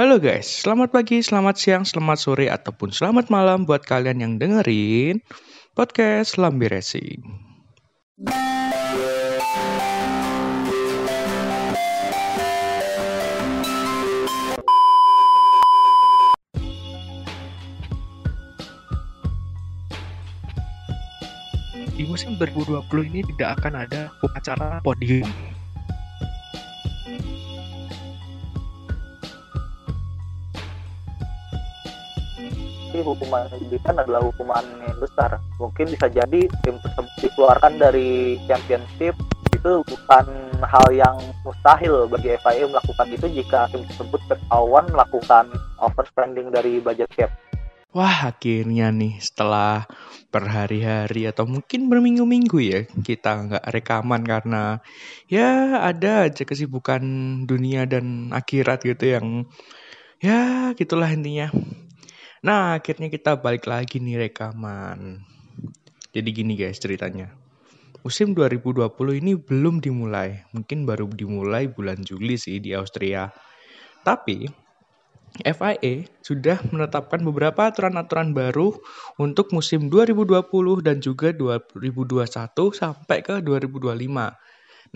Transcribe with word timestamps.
Halo 0.00 0.16
guys, 0.16 0.48
selamat 0.64 0.96
pagi, 0.96 1.20
selamat 1.20 1.60
siang, 1.60 1.84
selamat 1.84 2.16
sore, 2.16 2.48
ataupun 2.48 2.88
selamat 2.88 3.28
malam 3.28 3.68
buat 3.68 3.84
kalian 3.84 4.24
yang 4.24 4.32
dengerin 4.40 5.20
podcast 5.76 6.40
Lambi 6.40 6.72
Racing. 6.72 7.20
Di 21.92 22.08
musim 22.08 22.40
2020 22.40 22.88
ini 23.04 23.20
tidak 23.36 23.60
akan 23.60 23.84
ada 23.84 24.08
upacara 24.24 24.80
podium. 24.80 25.28
Tapi 33.00 33.16
hukuman 33.16 33.48
yang 33.48 33.64
diberikan 33.64 33.96
adalah 33.96 34.20
hukuman 34.28 34.60
yang 34.60 35.00
besar. 35.00 35.40
Mungkin 35.56 35.88
bisa 35.88 36.04
jadi 36.12 36.40
tim 36.60 36.76
tersebut 36.84 37.08
dikeluarkan 37.24 37.80
dari 37.80 38.36
championship 38.44 39.16
itu 39.56 39.72
bukan 39.88 40.28
hal 40.60 40.84
yang 40.92 41.16
mustahil 41.40 42.04
bagi 42.12 42.36
FIA 42.36 42.68
melakukan 42.68 43.08
itu 43.08 43.40
jika 43.40 43.72
tim 43.72 43.88
tersebut 43.88 44.20
ketahuan 44.28 44.84
melakukan 44.92 45.48
overspending 45.80 46.52
dari 46.52 46.76
budget 46.76 47.08
cap. 47.16 47.32
Wah, 47.96 48.36
akhirnya 48.36 48.92
nih 48.92 49.16
setelah 49.16 49.88
berhari-hari 50.28 51.24
atau 51.24 51.48
mungkin 51.48 51.88
berminggu-minggu 51.88 52.58
ya 52.60 52.84
kita 53.00 53.48
nggak 53.48 53.64
rekaman 53.80 54.28
karena 54.28 54.84
ya 55.24 55.80
ada 55.88 56.28
aja 56.28 56.44
kesibukan 56.44 57.00
dunia 57.48 57.88
dan 57.88 58.28
akhirat 58.28 58.84
gitu 58.84 59.16
yang 59.16 59.48
ya 60.20 60.68
gitulah 60.76 61.08
intinya. 61.08 61.48
Nah, 62.40 62.80
akhirnya 62.80 63.12
kita 63.12 63.36
balik 63.36 63.68
lagi 63.68 64.00
nih 64.00 64.28
rekaman. 64.28 65.20
Jadi 66.16 66.28
gini 66.32 66.56
guys 66.56 66.80
ceritanya. 66.80 67.28
Musim 68.00 68.32
2020 68.32 68.88
ini 69.20 69.36
belum 69.36 69.84
dimulai. 69.84 70.48
Mungkin 70.56 70.88
baru 70.88 71.04
dimulai 71.12 71.68
bulan 71.68 72.00
Juli 72.00 72.40
sih 72.40 72.56
di 72.56 72.72
Austria. 72.72 73.28
Tapi 74.00 74.48
FIA 75.44 76.08
sudah 76.24 76.64
menetapkan 76.72 77.20
beberapa 77.20 77.68
aturan-aturan 77.68 78.32
baru 78.32 78.72
untuk 79.20 79.52
musim 79.52 79.92
2020 79.92 80.80
dan 80.80 80.96
juga 81.04 81.36
2021 81.36 82.72
sampai 82.72 83.20
ke 83.20 83.44
2025. 83.44 84.32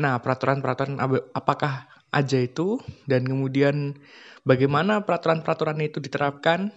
Nah, 0.00 0.16
peraturan-peraturan 0.16 0.96
apakah 1.36 1.92
aja 2.08 2.38
itu 2.40 2.80
dan 3.04 3.28
kemudian 3.28 4.00
bagaimana 4.48 5.04
peraturan-peraturan 5.04 5.76
itu 5.84 6.00
diterapkan? 6.00 6.72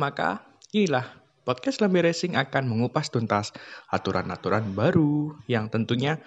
Maka 0.00 0.40
inilah 0.72 1.04
podcast 1.42 1.82
Lambe 1.82 2.00
Racing 2.00 2.38
akan 2.38 2.70
mengupas 2.70 3.10
tuntas 3.10 3.50
aturan-aturan 3.90 4.72
baru 4.72 5.34
yang 5.50 5.66
tentunya 5.68 6.22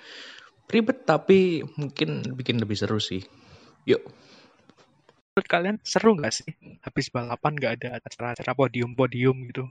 ribet 0.68 1.08
tapi 1.08 1.64
mungkin 1.80 2.22
bikin 2.36 2.60
lebih 2.60 2.76
seru 2.76 3.00
sih. 3.00 3.24
Yuk. 3.88 4.02
Menurut 5.36 5.52
kalian 5.52 5.78
seru 5.84 6.16
nggak 6.16 6.32
sih 6.32 6.48
habis 6.80 7.12
balapan 7.12 7.60
nggak 7.60 7.74
ada 7.82 7.90
acara-acara 8.00 8.56
podium-podium 8.56 9.36
gitu? 9.52 9.68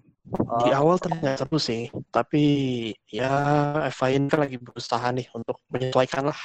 Di 0.60 0.70
awal 0.76 1.00
ternyata 1.00 1.40
seru 1.44 1.56
sih, 1.56 1.88
tapi 2.12 2.44
ya 3.08 3.32
FIA 3.88 4.20
ini 4.20 4.28
kan 4.28 4.44
lagi 4.44 4.60
berusaha 4.60 5.08
nih 5.12 5.28
untuk 5.32 5.64
menyesuaikan 5.72 6.28
lah 6.28 6.40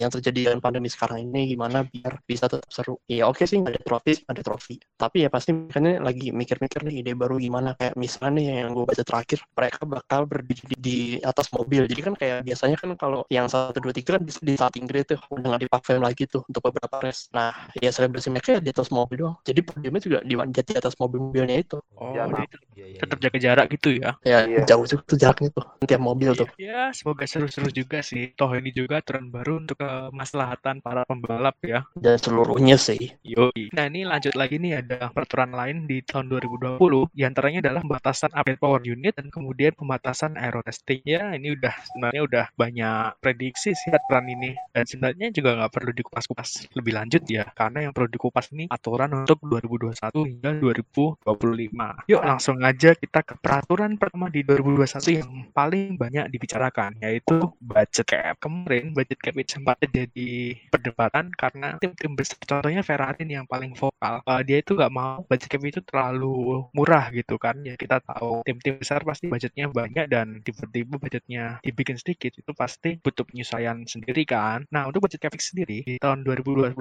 yang 0.00 0.10
terjadi 0.10 0.50
dengan 0.50 0.60
pandemi 0.64 0.88
sekarang 0.90 1.28
ini 1.28 1.54
gimana 1.54 1.84
biar 1.84 2.22
bisa 2.24 2.48
tetap 2.48 2.66
seru. 2.72 2.98
Ya 3.06 3.28
oke 3.28 3.44
okay 3.44 3.46
sih 3.46 3.58
ada 3.62 3.78
trofi, 3.78 4.14
ada 4.26 4.40
trofi. 4.40 4.80
Tapi 4.96 5.26
ya 5.26 5.28
pasti 5.28 5.52
makanya 5.52 6.00
lagi 6.02 6.32
mikir-mikir 6.32 6.88
nih 6.88 7.04
ide 7.04 7.12
baru 7.14 7.36
gimana 7.36 7.76
kayak 7.76 7.94
misalnya 7.94 8.40
nih 8.40 8.44
yang 8.64 8.70
gue 8.74 8.84
baca 8.86 9.04
terakhir 9.04 9.38
mereka 9.52 9.80
bakal 9.84 10.20
berdiri 10.24 10.74
di 10.78 10.98
atas 11.20 11.52
mobil. 11.52 11.84
Jadi 11.84 12.00
kan 12.00 12.14
kayak 12.16 12.38
biasanya 12.48 12.76
kan 12.80 12.90
kalau 12.96 13.20
yang 13.28 13.46
satu 13.46 13.78
dua 13.78 13.92
tiga 13.92 14.16
kan 14.16 14.22
bisa 14.24 14.40
di 14.40 14.54
starting 14.56 14.86
grid 14.88 15.04
tuh 15.10 15.20
udah 15.30 15.54
nggak 15.54 15.62
dipakai 15.68 16.00
lagi 16.00 16.24
tuh 16.24 16.42
untuk 16.48 16.72
beberapa 16.72 17.02
race. 17.04 17.28
Nah 17.34 17.52
ya 17.76 17.90
selebrasi 17.92 18.32
mereka 18.32 18.56
ya 18.56 18.60
di 18.62 18.70
atas 18.72 18.88
mobil 18.88 19.18
doang. 19.18 19.36
Jadi 19.42 19.60
podiumnya 19.66 20.00
juga 20.00 20.18
di, 20.22 20.34
di 20.38 20.74
atas 20.78 20.94
mobil-mobilnya 20.96 21.56
itu. 21.58 21.78
Oh, 21.98 22.14
ya, 22.14 22.30
nah. 22.30 22.46
tetap 22.78 23.18
jaga 23.18 23.38
jarak 23.42 23.66
gitu 23.74 23.98
ya? 23.98 24.14
Ya 24.22 24.46
iya. 24.46 24.62
jauh 24.62 24.86
juga 24.86 25.02
tuh 25.02 25.18
jaraknya 25.18 25.50
tuh 25.50 25.66
tiap 25.82 26.02
mobil 26.02 26.30
tuh. 26.38 26.46
Ya 26.56 26.94
semoga 26.94 27.26
seru-seru 27.26 27.68
juga 27.74 27.98
sih. 28.00 28.30
Toh 28.38 28.54
ini 28.54 28.70
juga 28.70 29.02
aturan 29.02 29.28
baru 29.34 29.66
untuk 29.66 29.82
kemaslahatan 29.88 30.84
para 30.84 31.02
pembalap 31.08 31.56
ya. 31.64 31.88
Dan 31.96 32.20
seluruhnya 32.20 32.76
sih. 32.76 33.16
Yo. 33.24 33.48
Nah 33.72 33.88
ini 33.88 34.04
lanjut 34.04 34.36
lagi 34.36 34.60
nih 34.60 34.84
ada 34.84 35.08
peraturan 35.08 35.56
lain 35.56 35.88
di 35.88 36.04
tahun 36.04 36.28
2020. 36.28 37.08
Di 37.16 37.22
antaranya 37.24 37.64
adalah 37.64 37.80
pembatasan 37.80 38.30
update 38.36 38.60
power 38.60 38.82
unit 38.84 39.16
dan 39.16 39.32
kemudian 39.32 39.72
pembatasan 39.72 40.36
aero 40.36 40.60
testing. 40.60 41.00
Ya 41.08 41.32
ini 41.32 41.56
udah 41.56 41.74
sebenarnya 41.88 42.22
udah 42.28 42.44
banyak 42.54 43.16
prediksi 43.24 43.72
sih 43.72 43.90
aturan 43.90 44.28
ini. 44.28 44.52
Dan 44.74 44.84
sebenarnya 44.84 45.32
juga 45.32 45.56
nggak 45.56 45.72
perlu 45.72 45.90
dikupas-kupas 45.96 46.68
lebih 46.76 46.92
lanjut 46.92 47.22
ya. 47.26 47.48
Karena 47.56 47.88
yang 47.88 47.92
perlu 47.96 48.10
dikupas 48.12 48.52
ini 48.52 48.68
aturan 48.68 49.24
untuk 49.24 49.40
2021 49.46 50.28
hingga 50.28 50.50
2025. 50.60 52.10
Yuk 52.12 52.22
langsung 52.22 52.60
aja 52.60 52.92
kita 52.92 53.20
ke 53.24 53.34
peraturan 53.40 53.96
pertama 53.96 54.28
di 54.28 54.44
2021 54.44 55.22
yang 55.24 55.30
paling 55.54 55.96
banyak 55.96 56.28
dibicarakan 56.28 56.98
yaitu 57.00 57.40
budget 57.62 58.04
cap. 58.04 58.34
Kemarin 58.42 58.92
budget 58.92 59.18
cap 59.22 59.34
itu 59.38 59.56
sempat 59.58 59.77
jadi 59.78 60.10
di 60.10 60.58
perdebatan 60.70 61.30
karena 61.34 61.78
tim-tim 61.78 62.18
besar 62.18 62.38
contohnya 62.42 62.82
Ferrari 62.82 63.22
yang 63.26 63.46
paling 63.46 63.74
vokal 63.78 64.18
uh, 64.26 64.42
dia 64.42 64.58
itu 64.58 64.74
nggak 64.74 64.92
mau 64.92 65.22
budget 65.26 65.48
cap 65.48 65.62
itu 65.62 65.80
terlalu 65.86 66.66
murah 66.74 67.10
gitu 67.14 67.38
kan. 67.38 67.54
Ya 67.62 67.78
kita 67.78 68.02
tahu 68.02 68.42
tim-tim 68.42 68.82
besar 68.82 69.06
pasti 69.06 69.30
budgetnya 69.30 69.70
banyak 69.70 70.06
dan 70.10 70.42
tiba-tiba 70.42 70.98
budgetnya 70.98 71.62
dibikin 71.62 71.96
sedikit 71.98 72.34
itu 72.34 72.52
pasti 72.54 72.98
butuh 72.98 73.22
penyesuaian 73.22 73.86
sendiri 73.86 74.26
kan. 74.26 74.66
Nah 74.74 74.90
untuk 74.90 75.06
budget 75.06 75.22
cap 75.22 75.34
sendiri 75.38 75.86
di 75.86 75.94
tahun 76.02 76.26
2021 76.26 76.74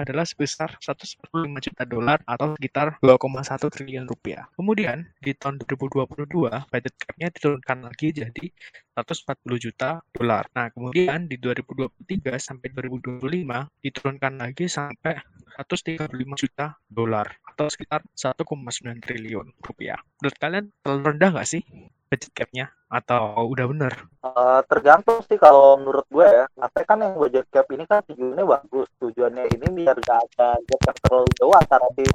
adalah 0.00 0.24
sebesar 0.24 0.80
145 0.80 1.30
juta 1.60 1.82
dolar 1.84 2.18
atau 2.24 2.56
sekitar 2.56 2.96
2,1 3.04 3.68
triliun 3.68 4.06
rupiah. 4.08 4.48
Kemudian 4.56 5.04
di 5.20 5.36
tahun 5.36 5.60
2022 5.60 6.48
budget 6.72 6.94
capnya 6.96 7.28
diturunkan 7.28 7.78
lagi 7.84 8.08
jadi 8.16 8.44
140 9.00 9.56
juta 9.56 10.04
dolar. 10.12 10.44
Nah, 10.52 10.68
kemudian 10.68 11.24
di 11.24 11.40
2023 11.40 12.19
sampai 12.36 12.68
2025 12.76 13.24
diturunkan 13.80 14.32
lagi 14.36 14.68
sampai 14.68 15.16
135 15.56 16.12
juta 16.36 16.76
dolar 16.88 17.26
atau 17.48 17.66
sekitar 17.68 18.04
1,9 18.16 19.00
triliun 19.00 19.46
rupiah. 19.60 20.00
Menurut 20.20 20.36
kalian 20.36 20.64
terlalu 20.84 21.02
rendah 21.16 21.30
nggak 21.36 21.48
sih 21.48 21.62
budget 22.10 22.34
cap-nya 22.34 22.66
atau 22.90 23.46
udah 23.46 23.70
bener? 23.70 23.94
Uh, 24.26 24.58
tergantung 24.66 25.22
sih 25.30 25.38
kalau 25.38 25.78
menurut 25.78 26.02
gue 26.10 26.26
ya. 26.26 26.44
Tapi 26.50 26.80
kan 26.82 26.98
yang 26.98 27.14
budget 27.14 27.46
cap 27.54 27.70
ini 27.70 27.86
kan 27.86 28.02
tujuannya 28.10 28.44
bagus. 28.44 28.90
Tujuannya 28.98 29.46
ini 29.54 29.66
biar 29.70 29.96
gak 30.02 30.18
ada 30.26 30.58
gap 30.58 30.80
yang 30.90 30.98
terlalu 31.06 31.28
jauh 31.38 31.54
antara 31.54 31.86
tim 31.94 32.10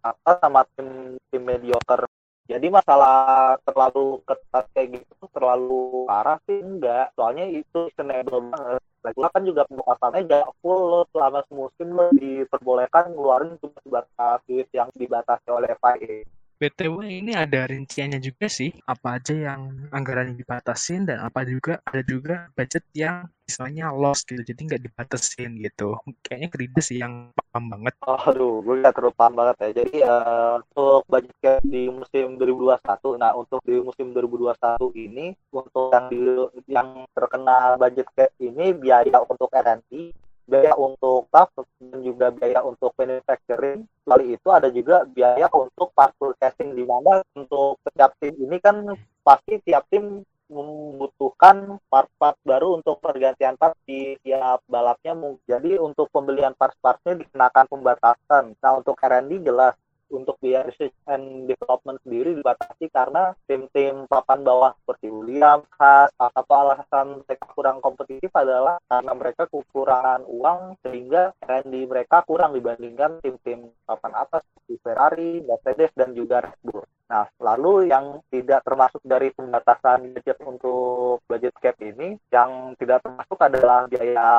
atas 0.00 0.36
sama 0.40 0.64
tim 0.74 1.20
tim 1.28 1.42
mediocre 1.44 2.08
jadi 2.46 2.66
masalah 2.70 3.58
terlalu 3.66 4.22
ketat 4.22 4.64
kayak 4.72 5.02
gitu 5.02 5.24
terlalu 5.34 6.06
parah 6.06 6.38
sih 6.46 6.62
enggak. 6.62 7.10
Soalnya 7.18 7.46
itu 7.50 7.90
senable 7.98 8.50
banget. 8.54 8.82
Lagi 9.06 9.18
kan 9.22 9.42
juga 9.46 9.62
pembukaannya 9.70 10.26
gak 10.26 10.46
full 10.58 11.06
selama 11.14 11.40
semusim 11.46 11.94
lo 11.94 12.10
diperbolehkan 12.14 13.14
ngeluarin 13.14 13.54
cuma 13.62 13.78
sebatas 13.82 14.42
duit 14.50 14.66
yang 14.74 14.90
dibatasi 14.98 15.46
oleh 15.46 15.70
FIA 15.78 16.26
BTW 16.56 17.20
ini 17.20 17.36
ada 17.36 17.68
rinciannya 17.68 18.16
juga 18.16 18.48
sih, 18.48 18.72
apa 18.88 19.20
aja 19.20 19.36
yang 19.36 19.92
anggaran 19.92 20.32
dibatasin 20.32 21.04
dan 21.04 21.20
apa 21.20 21.44
juga 21.44 21.84
ada 21.84 22.00
juga 22.00 22.48
budget 22.56 22.80
yang 22.96 23.28
misalnya 23.44 23.92
loss 23.92 24.24
gitu, 24.24 24.40
jadi 24.40 24.56
nggak 24.64 24.82
dibatasin 24.88 25.52
gitu. 25.60 26.00
Kayaknya 26.24 26.48
kredit 26.48 26.80
sih 26.80 26.98
yang 27.04 27.28
paham 27.56 27.72
banget. 27.72 27.94
Oh, 28.04 28.20
aduh, 28.20 28.54
gue 28.60 28.74
nggak 28.84 28.92
terlalu 28.92 29.16
paham 29.16 29.32
banget 29.32 29.56
ya. 29.56 29.68
Jadi 29.80 29.96
uh, 30.04 30.60
untuk 30.60 31.00
budget 31.08 31.60
di 31.64 31.88
musim 31.88 32.36
2021, 32.36 33.16
nah 33.16 33.32
untuk 33.32 33.60
di 33.64 33.80
musim 33.80 34.12
2021 34.12 34.92
ini 35.08 35.26
untuk 35.56 35.88
yang 35.88 36.06
di, 36.12 36.20
yang 36.68 36.88
terkena 37.16 37.80
budget 37.80 38.12
cap 38.12 38.28
ini 38.44 38.76
biaya 38.76 39.24
untuk 39.24 39.48
R&D 39.48 40.12
biaya 40.46 40.78
untuk 40.78 41.26
staff 41.26 41.50
dan 41.58 41.98
juga 42.06 42.30
biaya 42.30 42.62
untuk 42.62 42.94
manufacturing. 42.94 43.82
Kali 44.06 44.38
itu 44.38 44.48
ada 44.54 44.68
juga 44.70 45.02
biaya 45.02 45.50
untuk 45.50 45.90
part 45.90 46.14
purchasing 46.14 46.76
di 46.76 46.86
mana 46.86 47.24
untuk 47.34 47.82
setiap 47.82 48.14
tim 48.22 48.36
ini 48.38 48.62
kan 48.62 48.94
pasti 49.26 49.58
tiap 49.66 49.90
tim 49.90 50.22
membutuhkan 50.46 51.82
part-part 51.90 52.38
baru 52.46 52.78
untuk 52.78 53.02
pergantian 53.02 53.58
part 53.58 53.74
di 53.86 54.14
tiap 54.22 54.62
balapnya. 54.70 55.14
Jadi 55.46 55.78
untuk 55.78 56.10
pembelian 56.14 56.54
part-partnya 56.54 57.18
dikenakan 57.18 57.66
pembatasan. 57.66 58.44
Nah 58.58 58.72
untuk 58.78 58.98
R&D 58.98 59.42
jelas 59.42 59.74
untuk 60.06 60.38
biaya 60.38 60.62
research 60.66 60.94
and 61.10 61.50
development 61.50 61.98
sendiri 62.06 62.38
dibatasi 62.38 62.86
karena 62.94 63.34
tim-tim 63.50 64.06
papan 64.06 64.46
bawah 64.46 64.70
seperti 64.82 65.10
William, 65.10 65.66
Haas, 65.78 66.14
atau 66.14 66.54
alasan 66.54 67.26
mereka 67.26 67.46
kurang 67.50 67.78
kompetitif 67.82 68.30
adalah 68.30 68.78
karena 68.86 69.12
mereka 69.18 69.50
kekurangan 69.50 70.22
uang 70.30 70.78
sehingga 70.86 71.34
R&D 71.42 71.74
mereka 71.90 72.22
kurang 72.22 72.54
dibandingkan 72.54 73.18
tim-tim 73.18 73.74
papan 73.82 74.12
atas 74.14 74.46
seperti 74.54 74.74
Ferrari, 74.82 75.32
Mercedes, 75.42 75.90
dan 75.98 76.14
juga 76.14 76.46
Red 76.46 76.58
Bull. 76.62 76.86
Nah, 77.06 77.30
lalu 77.38 77.86
yang 77.86 78.18
tidak 78.34 78.66
termasuk 78.66 78.98
dari 79.06 79.30
pembatasan 79.30 80.10
budget 80.10 80.42
untuk 80.42 81.22
budget 81.30 81.54
cap 81.62 81.78
ini, 81.78 82.18
yang 82.34 82.74
tidak 82.82 83.06
termasuk 83.06 83.38
adalah 83.38 83.86
biaya 83.86 84.30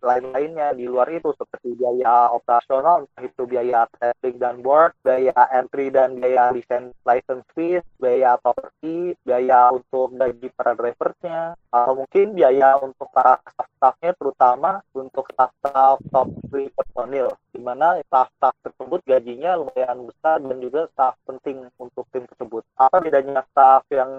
lain-lainnya 0.00 0.72
di 0.72 0.88
luar 0.88 1.12
itu, 1.12 1.36
seperti 1.36 1.76
biaya 1.76 2.32
operasional, 2.32 3.04
itu 3.20 3.44
biaya 3.44 3.84
testing 4.00 4.40
dan 4.40 4.64
board, 4.64 4.96
biaya 5.04 5.36
entry 5.52 5.92
dan 5.92 6.16
biaya 6.16 6.48
license, 6.48 6.96
license 7.04 7.44
fees, 7.52 7.84
biaya 8.00 8.40
property, 8.40 9.12
biaya 9.20 9.68
untuk 9.76 10.16
gaji 10.16 10.48
para 10.56 10.72
drivernya, 10.72 11.52
atau 11.68 11.92
mungkin 11.92 12.32
biaya 12.32 12.80
untuk 12.80 13.12
para 13.12 13.36
staff-staffnya, 13.52 14.16
terutama 14.16 14.80
untuk 14.96 15.28
staff-staff 15.28 16.00
top 16.08 16.28
3 16.48 16.72
personil, 16.72 17.28
di 17.54 17.62
mana 17.62 18.02
staff-staff 18.10 18.58
tersebut 18.66 19.00
gajinya 19.06 19.54
lumayan 19.54 20.10
besar 20.10 20.42
dan 20.42 20.58
juga 20.58 20.90
staff 20.90 21.14
penting 21.22 21.70
untuk 21.78 22.02
tim 22.10 22.26
tersebut. 22.26 22.66
Apa 22.74 22.98
bedanya 22.98 23.46
staff 23.54 23.86
yang 23.94 24.10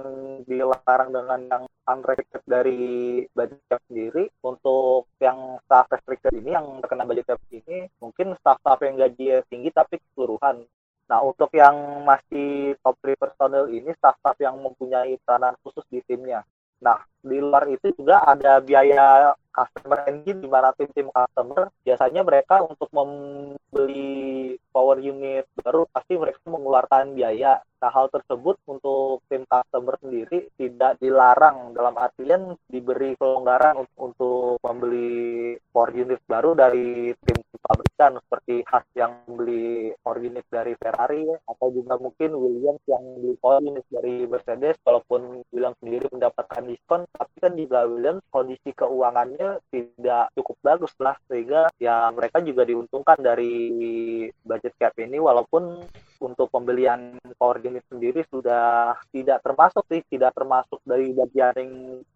dilarang 0.47 1.11
dengan 1.11 1.39
yang 1.51 1.63
unrestricted 1.83 2.39
dari 2.47 3.27
budget 3.35 3.59
cap 3.67 3.83
sendiri? 3.91 4.31
Untuk 4.39 5.11
yang 5.19 5.59
staff 5.67 5.91
restricted 5.91 6.31
ini, 6.39 6.55
yang 6.55 6.79
terkena 6.79 7.03
budget 7.03 7.27
cap 7.27 7.43
ini, 7.51 7.91
mungkin 7.99 8.39
staff-staff 8.39 8.79
yang 8.87 8.95
gaji 8.95 9.25
tinggi 9.51 9.69
tapi 9.75 9.99
keseluruhan. 9.99 10.63
Nah, 11.05 11.19
untuk 11.21 11.51
yang 11.53 12.07
masih 12.07 12.79
top 12.81 12.97
3 13.03 13.19
personel 13.19 13.67
ini, 13.69 13.91
staff-staff 13.99 14.39
yang 14.39 14.57
mempunyai 14.63 15.19
peranan 15.21 15.59
khusus 15.61 15.83
di 15.91 15.99
timnya. 16.07 16.41
Nah, 16.83 17.00
di 17.25 17.38
luar 17.42 17.66
itu 17.72 17.89
juga 17.95 18.22
ada 18.22 18.62
biaya 18.62 19.33
customer 19.50 20.04
engine 20.12 20.44
di 20.44 20.50
mana 20.51 20.75
tim-tim 20.75 21.07
customer 21.10 21.72
biasanya 21.88 22.22
mereka 22.27 22.60
untuk 22.68 22.92
membeli 22.92 24.60
power 24.69 25.00
unit 25.00 25.48
baru 25.63 25.88
pasti 25.89 26.19
mereka 26.19 26.44
mengeluarkan 26.45 27.16
biaya. 27.16 27.63
Nah, 27.80 27.92
hal 27.94 28.12
tersebut 28.12 28.60
untuk 28.68 29.24
tim 29.31 29.48
customer 29.48 29.95
sendiri 30.04 30.51
tidak 30.60 31.00
dilarang 31.00 31.72
dalam 31.72 31.95
artian 31.95 32.60
diberi 32.68 33.16
kelonggaran 33.16 33.80
untuk, 33.80 33.98
untuk 33.98 34.60
membeli 34.60 35.56
power 35.72 35.92
unit 35.95 36.19
baru 36.27 36.51
dari 36.54 37.16
tim 37.24 37.39
pabrikan 37.65 38.21
seperti 38.21 38.62
Haas 38.69 38.85
yang 38.94 39.13
beli 39.25 39.91
unit 40.06 40.45
dari 40.47 40.77
Ferrari 40.77 41.25
atau 41.25 41.67
juga 41.73 41.97
mungkin 41.97 42.31
Williams 42.38 42.81
yang 42.85 43.03
beli 43.19 43.33
unit 43.41 43.85
dari 43.89 44.15
Mercedes 44.29 44.77
walaupun 44.85 45.44
Williams 45.50 45.77
sendiri 45.81 46.06
mendapatkan 46.13 46.63
diskon 46.63 47.09
tapi 47.12 47.35
kan 47.41 47.53
juga 47.57 47.89
Williams 47.89 48.23
kondisi 48.29 48.69
keuangannya 48.71 49.59
tidak 49.73 50.31
cukup 50.38 50.57
bagus 50.62 50.94
lah 51.01 51.17
sehingga 51.27 51.67
ya 51.81 52.09
mereka 52.13 52.39
juga 52.45 52.63
diuntungkan 52.63 53.17
dari 53.19 53.53
budget 54.45 54.73
cap 54.77 54.94
ini 55.01 55.17
walaupun 55.17 55.83
untuk 56.21 56.47
pembelian 56.53 57.17
power 57.35 57.59
sendiri 57.91 58.23
sudah 58.29 58.95
tidak 59.12 59.44
termasuk 59.44 59.83
sih 59.91 60.01
tidak 60.07 60.31
termasuk 60.38 60.79
dari 60.88 61.12
bagian 61.12 61.56
yang 61.59 61.71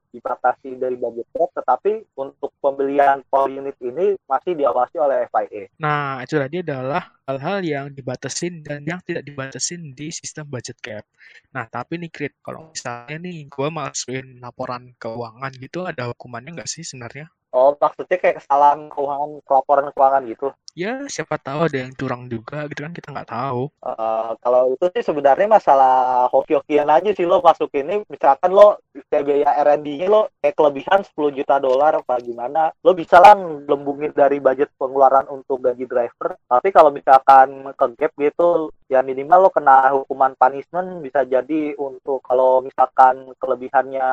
dibatasi 0.10 0.78
dari 0.78 0.98
budget 0.98 1.28
cap, 1.34 1.50
tetapi 1.54 2.06
untuk 2.18 2.52
pembelian 2.60 3.22
power 3.30 3.50
unit 3.50 3.78
ini 3.82 4.18
masih 4.26 4.58
diawasi 4.58 4.96
oleh 4.98 5.30
FIA. 5.30 5.70
Nah, 5.78 6.22
itu 6.26 6.36
tadi 6.36 6.66
adalah 6.66 7.14
hal-hal 7.30 7.62
yang 7.62 7.88
dibatasin 7.94 8.66
dan 8.66 8.82
yang 8.84 9.00
tidak 9.06 9.26
dibatasin 9.26 9.94
di 9.94 10.10
sistem 10.10 10.50
budget 10.50 10.78
cap. 10.82 11.06
Nah, 11.54 11.70
tapi 11.70 12.02
nih 12.02 12.10
Krit, 12.10 12.34
kalau 12.42 12.74
misalnya 12.74 13.18
nih 13.22 13.46
gue 13.46 13.68
masukin 13.70 14.42
laporan 14.42 14.94
keuangan 14.98 15.54
gitu, 15.62 15.86
ada 15.86 16.10
hukumannya 16.10 16.58
nggak 16.58 16.70
sih 16.70 16.82
sebenarnya? 16.82 17.30
Oh, 17.50 17.74
maksudnya 17.82 18.22
kayak 18.22 18.46
kesalahan 18.46 18.94
keuangan, 18.94 19.42
pelaporan 19.42 19.90
keuangan 19.90 20.22
gitu? 20.30 20.54
Ya, 20.80 21.04
siapa 21.12 21.36
tahu 21.36 21.68
ada 21.68 21.76
yang 21.76 21.92
curang 21.92 22.32
juga 22.32 22.64
gitu 22.72 22.88
kan, 22.88 22.96
kita 22.96 23.12
nggak 23.12 23.36
tahu. 23.36 23.68
Uh, 23.84 24.32
kalau 24.40 24.72
itu 24.72 24.88
sih 24.96 25.04
sebenarnya 25.04 25.52
masalah 25.52 26.32
hoki-hokian 26.32 26.88
aja 26.88 27.12
sih 27.12 27.28
lo 27.28 27.44
masuk 27.44 27.68
ini. 27.76 28.00
Misalkan 28.08 28.56
lo 28.56 28.80
biaya 29.12 29.60
R&D-nya 29.60 30.08
lo 30.08 30.32
kayak 30.40 30.56
kelebihan 30.56 31.04
10 31.04 31.36
juta 31.36 31.60
dolar 31.60 32.00
apa 32.00 32.16
gimana, 32.24 32.72
lo 32.80 32.96
bisa 32.96 33.20
lah 33.20 33.36
lembungin 33.68 34.16
dari 34.16 34.40
budget 34.40 34.72
pengeluaran 34.80 35.28
untuk 35.28 35.60
gaji 35.60 35.84
driver. 35.84 36.40
Tapi 36.48 36.72
kalau 36.72 36.96
misalkan 36.96 37.76
ke 37.76 37.86
gap 38.00 38.16
gitu, 38.16 38.72
ya 38.88 39.04
minimal 39.04 39.46
lo 39.46 39.50
kena 39.52 39.92
hukuman 39.92 40.32
punishment 40.40 41.04
bisa 41.04 41.28
jadi 41.28 41.76
untuk 41.76 42.24
kalau 42.24 42.64
misalkan 42.64 43.36
kelebihannya 43.36 44.08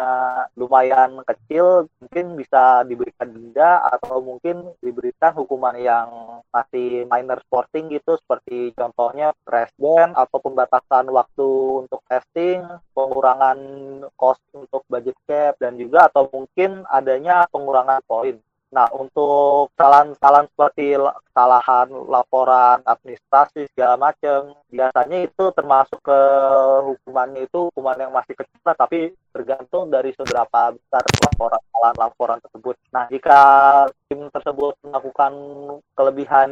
lumayan 0.58 1.22
kecil, 1.22 1.86
mungkin 2.02 2.34
bisa 2.34 2.82
diberikan 2.90 3.30
denda 3.30 3.86
atau 3.86 4.18
mungkin 4.18 4.74
diberikan 4.82 5.30
hukuman 5.38 5.78
yang 5.78 6.10
masih 6.56 7.04
minor 7.12 7.36
sporting 7.44 7.92
gitu 7.92 8.16
seperti 8.16 8.72
contohnya 8.72 9.36
press 9.44 9.68
ban 9.76 10.16
atau 10.16 10.40
pembatasan 10.40 11.12
waktu 11.12 11.48
untuk 11.84 12.00
testing, 12.08 12.64
pengurangan 12.96 13.58
cost 14.16 14.40
untuk 14.56 14.80
budget 14.88 15.16
cap 15.28 15.60
dan 15.60 15.76
juga 15.76 16.08
atau 16.08 16.24
mungkin 16.32 16.88
adanya 16.88 17.44
pengurangan 17.52 18.00
poin. 18.08 18.40
Nah, 18.66 18.90
untuk 18.90 19.70
kesalahan-kesalahan 19.78 20.50
seperti 20.50 20.98
kesalahan 21.30 21.86
laporan 22.10 22.82
administrasi 22.82 23.70
segala 23.70 23.94
macam, 24.10 24.58
biasanya 24.68 25.22
itu 25.22 25.44
termasuk 25.54 26.02
ke 26.02 26.20
hukumannya 26.82 27.46
itu 27.46 27.70
hukuman 27.70 27.94
yang 27.96 28.10
masih 28.10 28.34
kecil, 28.34 28.74
tapi 28.74 29.14
tergantung 29.36 29.92
dari 29.92 30.16
seberapa 30.16 30.72
besar 30.72 31.04
laporan 31.04 31.60
laporan 31.76 32.40
tersebut. 32.40 32.76
Nah, 32.90 33.04
jika 33.12 33.40
tim 34.08 34.32
tersebut 34.32 34.74
melakukan 34.80 35.32
kelebihan 35.92 36.50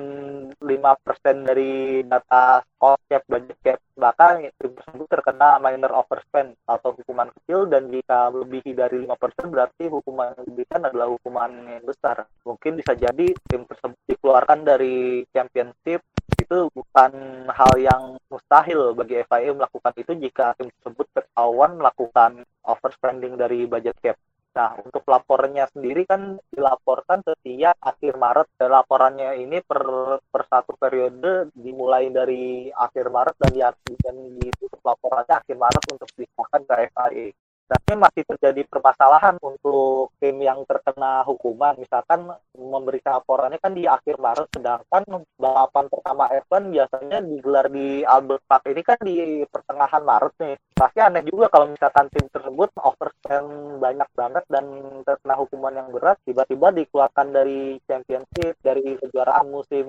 5% 0.61 1.49
dari 1.49 2.05
data 2.05 2.61
cost 2.77 3.01
cap, 3.09 3.25
budget 3.25 3.57
cap, 3.65 3.79
bahkan 3.97 4.45
tim 4.61 4.73
tersebut 4.77 5.09
terkena 5.09 5.57
minor 5.57 5.97
overspend 5.97 6.53
atau 6.69 6.93
hukuman 6.93 7.33
kecil 7.41 7.65
dan 7.67 7.89
jika 7.89 8.29
melebihi 8.29 8.77
dari 8.77 9.09
5% 9.09 9.49
berarti 9.49 9.89
hukuman 9.89 10.37
yang 10.37 10.45
diberikan 10.45 10.83
adalah 10.85 11.09
hukuman 11.09 11.51
yang 11.65 11.85
besar. 11.89 12.29
Mungkin 12.45 12.77
bisa 12.77 12.93
jadi 12.93 13.33
tim 13.49 13.65
tersebut 13.65 13.99
dikeluarkan 14.05 14.67
dari 14.69 15.25
championship 15.33 16.05
itu 16.45 16.69
bukan 16.71 17.13
hal 17.49 17.73
yang 17.81 18.03
mustahil 18.29 18.93
bagi 18.93 19.25
FIA 19.25 19.57
melakukan 19.57 19.95
itu 19.97 20.13
jika 20.21 20.53
tim 20.61 20.69
tersebut 20.69 21.09
ketahuan 21.17 21.81
melakukan 21.81 22.45
overspending 22.63 23.41
dari 23.41 23.65
budget 23.65 23.97
cap. 24.05 24.17
Nah, 24.55 24.79
untuk 24.79 25.03
laporannya 25.11 25.67
sendiri 25.75 26.07
kan 26.07 26.39
dilaporkan 26.55 27.27
setiap 27.27 27.75
akhir 27.83 28.15
Maret. 28.15 28.49
Dan 28.55 28.71
laporannya 28.71 29.35
ini 29.43 29.59
per, 29.59 29.83
per 30.31 30.43
satu 30.47 30.79
periode 30.79 31.51
dimulai 31.59 32.07
dari 32.15 32.71
akhir 32.71 33.11
Maret 33.11 33.35
dan, 33.35 33.51
di, 33.51 33.63
dan 33.99 34.17
ditutup 34.39 34.79
laporannya 34.87 35.35
akhir 35.43 35.57
Maret 35.59 35.85
untuk 35.91 36.11
disahkan 36.15 36.63
ke 36.63 36.75
FIA. 36.87 37.27
Tapi 37.75 37.99
masih 37.99 38.23
terjadi 38.23 38.63
permasalahan 38.71 39.35
untuk 39.43 40.15
tim 40.23 40.39
yang 40.39 40.63
terkena 40.63 41.27
hukuman. 41.27 41.75
Misalkan 41.75 42.31
memberikan 42.55 43.19
laporannya 43.19 43.59
kan 43.59 43.75
di 43.75 43.83
akhir 43.83 44.15
Maret, 44.23 44.47
sedangkan 44.55 45.27
balapan 45.35 45.91
pertama 45.91 46.31
F1 46.31 46.71
biasanya 46.71 47.19
digelar 47.19 47.67
di 47.67 48.07
Albert 48.07 48.47
Park 48.47 48.71
ini 48.71 48.83
kan 48.87 48.99
di 49.03 49.43
pertengahan 49.51 50.07
Maret 50.07 50.35
nih. 50.39 50.57
Pasti 50.75 50.99
aneh 51.03 51.27
juga 51.27 51.51
kalau 51.51 51.67
misalkan 51.71 52.07
tim 52.15 52.27
tersebut 52.31 52.71
overspend 52.79 53.79
banyak 53.83 54.09
banget 54.15 54.45
dan 54.47 54.67
terkena 55.03 55.35
hukuman 55.35 55.75
yang 55.75 55.89
berat, 55.91 56.19
tiba-tiba 56.23 56.71
dikeluarkan 56.71 57.35
dari 57.35 57.79
championship, 57.91 58.55
dari 58.63 58.99
kejuaraan 59.03 59.51
musim 59.51 59.87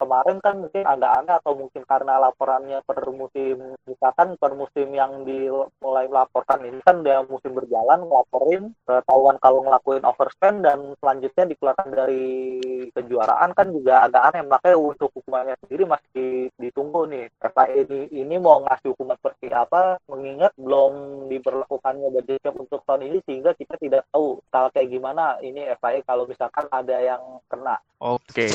kemarin 0.00 0.40
kan 0.40 0.56
mungkin 0.56 0.84
agak 0.88 1.12
aneh 1.20 1.34
atau 1.36 1.52
mungkin 1.52 1.84
karena 1.84 2.16
laporannya 2.16 2.80
per 2.84 3.00
musim, 3.12 3.76
misalkan 4.00 4.32
per 4.40 4.56
musim 4.56 4.88
yang 4.96 5.28
dimulai 5.28 6.08
melaporkan 6.08 6.64
ini 6.64 6.80
kan 6.80 7.04
udah 7.04 7.28
musim 7.28 7.52
berjalan 7.52 8.00
ngelaporin 8.00 8.72
ketahuan 8.88 9.36
kalau 9.36 9.60
ngelakuin 9.60 10.00
overspend 10.08 10.64
dan 10.64 10.96
selanjutnya 11.04 11.44
dikeluarkan 11.52 11.88
dari 11.92 12.24
kejuaraan 12.96 13.52
kan 13.52 13.68
juga 13.68 14.08
agak 14.08 14.32
aneh. 14.32 14.48
Makanya 14.48 14.80
untuk 14.80 15.12
hukumannya 15.20 15.60
sendiri 15.60 15.84
masih 15.84 16.48
ditunggu 16.56 17.12
nih. 17.12 17.28
FIA 17.44 17.84
ini 17.84 18.00
ini 18.24 18.36
mau 18.40 18.64
ngasih 18.64 18.96
hukuman 18.96 19.20
seperti 19.20 19.52
apa 19.52 20.00
mengingat 20.08 20.56
belum 20.56 21.28
diberlakukannya 21.28 22.08
budget 22.08 22.56
untuk 22.56 22.80
tahun 22.88 23.04
ini 23.04 23.20
sehingga 23.28 23.52
kita 23.52 23.76
tidak 23.76 24.08
tahu 24.08 24.40
hal 24.48 24.72
kayak 24.72 24.96
gimana. 24.96 25.36
Ini 25.44 25.76
FIA 25.76 26.00
kalau 26.08 26.24
misalkan 26.24 26.72
ada 26.72 26.96
yang 27.04 27.20
kena. 27.52 27.76
Oke. 28.00 28.48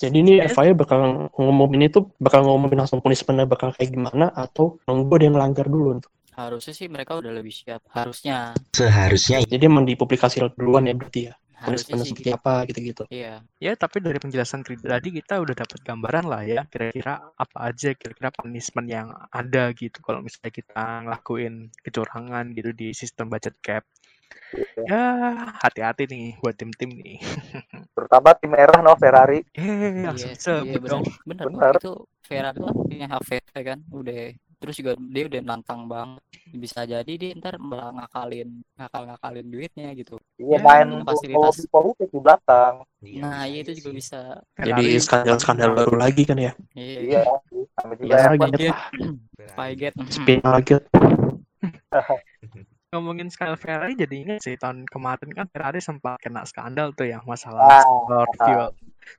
Jadi 0.00 0.16
ini 0.16 0.32
FIA 0.40 0.72
bakal 0.72 1.28
ngomongin 1.36 1.92
itu 1.92 2.08
bakal 2.16 2.40
ngomongin 2.48 2.80
langsung 2.80 3.04
punishmentnya 3.04 3.44
bakal 3.44 3.76
kayak 3.76 3.92
gimana 3.92 4.32
atau 4.32 4.80
nunggu 4.88 5.20
dia 5.20 5.28
ngelanggar 5.28 5.68
dulu 5.68 6.00
Harusnya 6.32 6.72
sih 6.72 6.88
mereka 6.88 7.20
udah 7.20 7.28
lebih 7.36 7.52
siap. 7.52 7.84
Harusnya. 7.92 8.56
Seharusnya 8.72 9.44
Jadi 9.44 9.60
emang 9.68 9.84
dipublikasi 9.84 10.40
duluan 10.56 10.88
ya 10.88 10.96
berarti 10.96 11.28
ya. 11.28 11.34
harusnya 11.60 12.00
sih 12.00 12.16
seperti 12.16 12.32
gitu. 12.32 12.38
apa 12.40 12.54
gitu-gitu. 12.64 13.04
Iya. 13.12 13.44
Ya, 13.60 13.72
tapi 13.76 14.00
dari 14.00 14.16
penjelasan 14.16 14.64
tadi 14.64 15.08
kita 15.12 15.44
udah 15.44 15.52
dapat 15.52 15.78
gambaran 15.84 16.24
lah 16.24 16.42
ya, 16.48 16.64
kira-kira 16.64 17.20
apa 17.36 17.58
aja 17.68 17.92
kira-kira 17.92 18.32
punishment 18.32 18.88
yang 18.88 19.12
ada 19.28 19.68
gitu 19.76 20.00
kalau 20.00 20.24
misalnya 20.24 20.52
kita 20.56 21.04
ngelakuin 21.04 21.68
kecurangan 21.84 22.56
gitu 22.56 22.70
di 22.72 22.96
sistem 22.96 23.28
budget 23.28 23.60
cap. 23.60 23.84
Ya, 24.80 25.02
hati-hati 25.62 26.04
nih 26.10 26.24
buat 26.42 26.54
tim-tim 26.58 26.90
nih. 26.90 27.18
terutama 27.96 28.32
tim 28.34 28.50
merah 28.50 28.80
no 28.82 28.94
Ferrari 28.96 29.44
Eh, 29.54 29.62
Iya, 30.02 30.10
langsung 30.10 30.32
iya 30.32 30.38
sebut 30.40 30.80
benar. 30.82 30.90
dong. 30.90 31.04
Benar, 31.28 31.46
Benar. 31.46 31.60
Bang. 31.60 31.80
Itu 31.82 31.92
Ferrari 32.26 32.58
kan 32.62 32.74
punya 32.74 33.06
HVP 33.10 33.54
kan, 33.66 33.78
udah 33.90 34.20
terus 34.60 34.74
juga 34.76 34.92
dia 34.98 35.24
udah 35.26 35.40
nantang 35.42 35.80
banget. 35.88 36.22
Bisa 36.50 36.80
jadi 36.82 37.12
dia 37.14 37.30
ntar 37.38 37.54
malah 37.62 37.90
ngakalin, 37.94 38.48
ngakal-ngakalin 38.78 39.46
duitnya 39.50 39.88
gitu. 39.94 40.14
iya 40.40 40.56
Ya, 40.58 40.64
main 40.66 40.88
fasilitas. 41.06 41.56
politik 41.70 42.08
di 42.10 42.18
belakang 42.18 42.74
Nah, 43.20 43.42
iya 43.48 43.58
itu 43.64 43.72
juga 43.80 43.90
bisa. 43.96 44.20
Jadi 44.58 44.84
Ferrari, 44.84 45.00
skandal-skandal 45.00 45.70
baru 45.78 45.94
lagi 45.98 46.22
kan 46.28 46.38
ya. 46.38 46.52
Iya. 46.76 46.98
iya 47.00 47.20
sama 47.80 47.92
juga 47.96 48.14
Ya, 48.14 48.26
F1 48.28 48.50
gini 48.50 48.70
Spygate. 49.50 49.98
Spygate. 50.10 50.86
Ngomongin 52.92 53.30
skandal 53.30 53.54
Ferrari 53.54 53.94
jadi 53.94 54.14
ingat 54.18 54.42
sih 54.42 54.58
tahun 54.58 54.82
kemarin 54.90 55.30
kan 55.30 55.46
Ferrari 55.46 55.78
sempat 55.78 56.18
kena 56.18 56.42
skandal 56.42 56.90
tuh 56.90 57.06
ya 57.06 57.22
masalah 57.22 57.70
Ah, 57.70 57.86
sensor 57.86 58.26
ah. 58.26 58.34
fuel 58.42 58.66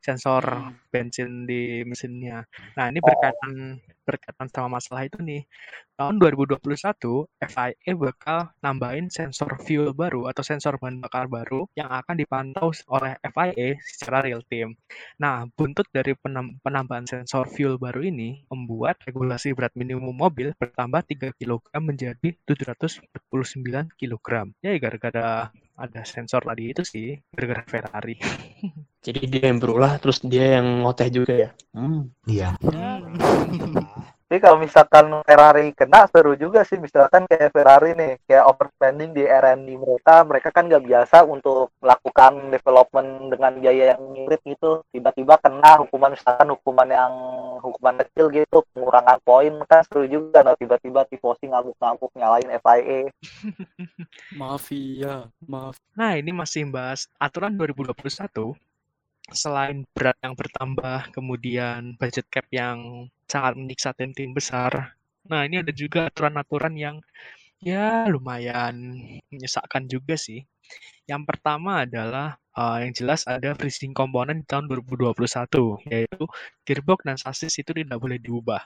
sensor 0.03 0.43
Hmm. 0.43 0.75
bensin 0.91 1.47
di 1.47 1.79
mesinnya. 1.87 2.43
Nah, 2.75 2.91
ini 2.91 2.99
berkaitan 2.99 3.79
berkaitan 4.03 4.47
sama 4.51 4.75
masalah 4.75 5.07
itu 5.07 5.23
nih. 5.23 5.47
Tahun 6.01 6.17
2021 6.17 7.29
FIA 7.46 7.93
bakal 7.93 8.50
nambahin 8.65 9.13
sensor 9.13 9.53
fuel 9.62 9.93
baru 9.93 10.25
atau 10.34 10.41
sensor 10.41 10.81
bahan 10.81 10.98
bakar 10.98 11.29
baru 11.29 11.70
yang 11.77 11.93
akan 11.93 12.17
dipantau 12.17 12.74
oleh 12.89 13.22
FIA 13.22 13.77
secara 13.86 14.25
real 14.25 14.41
time. 14.50 14.74
Nah, 15.22 15.46
buntut 15.53 15.86
dari 15.93 16.17
penam- 16.17 16.58
penambahan 16.65 17.05
sensor 17.05 17.46
fuel 17.46 17.77
baru 17.77 18.01
ini 18.01 18.41
membuat 18.50 18.98
regulasi 19.05 19.53
berat 19.53 19.77
minimum 19.77 20.10
mobil 20.10 20.58
bertambah 20.58 21.05
3 21.05 21.38
kg 21.38 21.70
menjadi 21.77 22.34
749 22.50 23.93
kg. 23.93 24.50
Ya, 24.65 24.74
gara-gara 24.81 25.53
ada 25.53 26.01
sensor 26.01 26.41
tadi 26.41 26.74
itu 26.74 26.81
sih, 26.81 27.13
gara-gara 27.29 27.62
Ferrari. 27.70 28.17
Jadi 29.05 29.22
dia 29.29 29.53
yang 29.53 29.62
berulah, 29.62 30.01
terus 30.01 30.17
dia 30.25 30.58
yang 30.58 30.81
ngoteh 30.81 31.13
juga 31.13 31.34
ya. 31.38 31.50
Hmm. 31.77 32.10
Iya. 32.25 32.58
Tapi 34.31 34.39
kalau 34.39 34.63
misalkan 34.63 35.11
Ferrari 35.27 35.75
kena 35.75 36.07
seru 36.07 36.39
juga 36.39 36.63
sih 36.63 36.79
misalkan 36.79 37.27
kayak 37.27 37.51
Ferrari 37.51 37.91
nih 38.00 38.15
kayak 38.23 38.47
overspending 38.47 39.11
di 39.11 39.27
R&D 39.27 39.75
mereka 39.75 40.23
mereka 40.23 40.55
kan 40.55 40.71
nggak 40.71 40.88
biasa 40.88 41.27
untuk 41.27 41.75
melakukan 41.83 42.47
development 42.47 43.27
dengan 43.27 43.59
biaya 43.59 43.83
yang 43.91 44.07
mirip 44.15 44.39
gitu 44.47 44.88
tiba-tiba 44.95 45.35
kena 45.35 45.83
hukuman 45.83 46.15
misalkan 46.15 46.47
hukuman 46.47 46.88
yang 46.88 47.11
hukuman 47.59 48.00
kecil 48.07 48.31
gitu 48.31 48.63
pengurangan 48.71 49.19
poin 49.19 49.51
kan 49.67 49.83
seru 49.83 50.07
juga 50.07 50.47
nah 50.47 50.55
tiba-tiba 50.55 51.03
tifosi 51.11 51.51
ngamuk-ngamuk 51.51 52.15
nyalain 52.15 52.55
FIA 52.63 53.11
Mafia, 54.39 55.27
maaf. 55.43 55.75
Nah, 55.91 56.15
ini 56.15 56.31
masih 56.31 56.71
bahas 56.71 57.11
aturan 57.19 57.51
2021. 57.59 58.55
Selain 59.31 59.88
berat 59.95 60.17
yang 60.19 60.35
bertambah, 60.35 61.15
kemudian 61.15 61.95
budget 61.95 62.27
cap 62.27 62.45
yang 62.51 63.07
sangat 63.31 63.55
menyiksa 63.55 63.95
tim-tim 63.95 64.35
besar. 64.35 64.95
Nah, 65.31 65.47
ini 65.47 65.63
ada 65.63 65.71
juga 65.71 66.11
aturan-aturan 66.11 66.75
yang 66.75 66.95
ya 67.63 68.09
lumayan 68.11 68.75
menyesakkan 69.31 69.88
juga 69.88 70.15
sih. 70.19 70.43
Yang 71.07 71.23
pertama 71.29 71.88
adalah 71.88 72.27
eh, 72.59 72.77
yang 72.88 72.93
jelas 72.95 73.23
ada 73.27 73.55
freezing 73.55 73.93
komponen 73.95 74.43
di 74.43 74.47
tahun 74.51 74.67
2021, 74.67 75.79
yaitu 75.88 76.23
gearbox 76.67 77.00
dan 77.07 77.17
sasis 77.19 77.53
itu 77.61 77.71
tidak 77.71 77.97
boleh 78.03 78.19
diubah. 78.19 78.61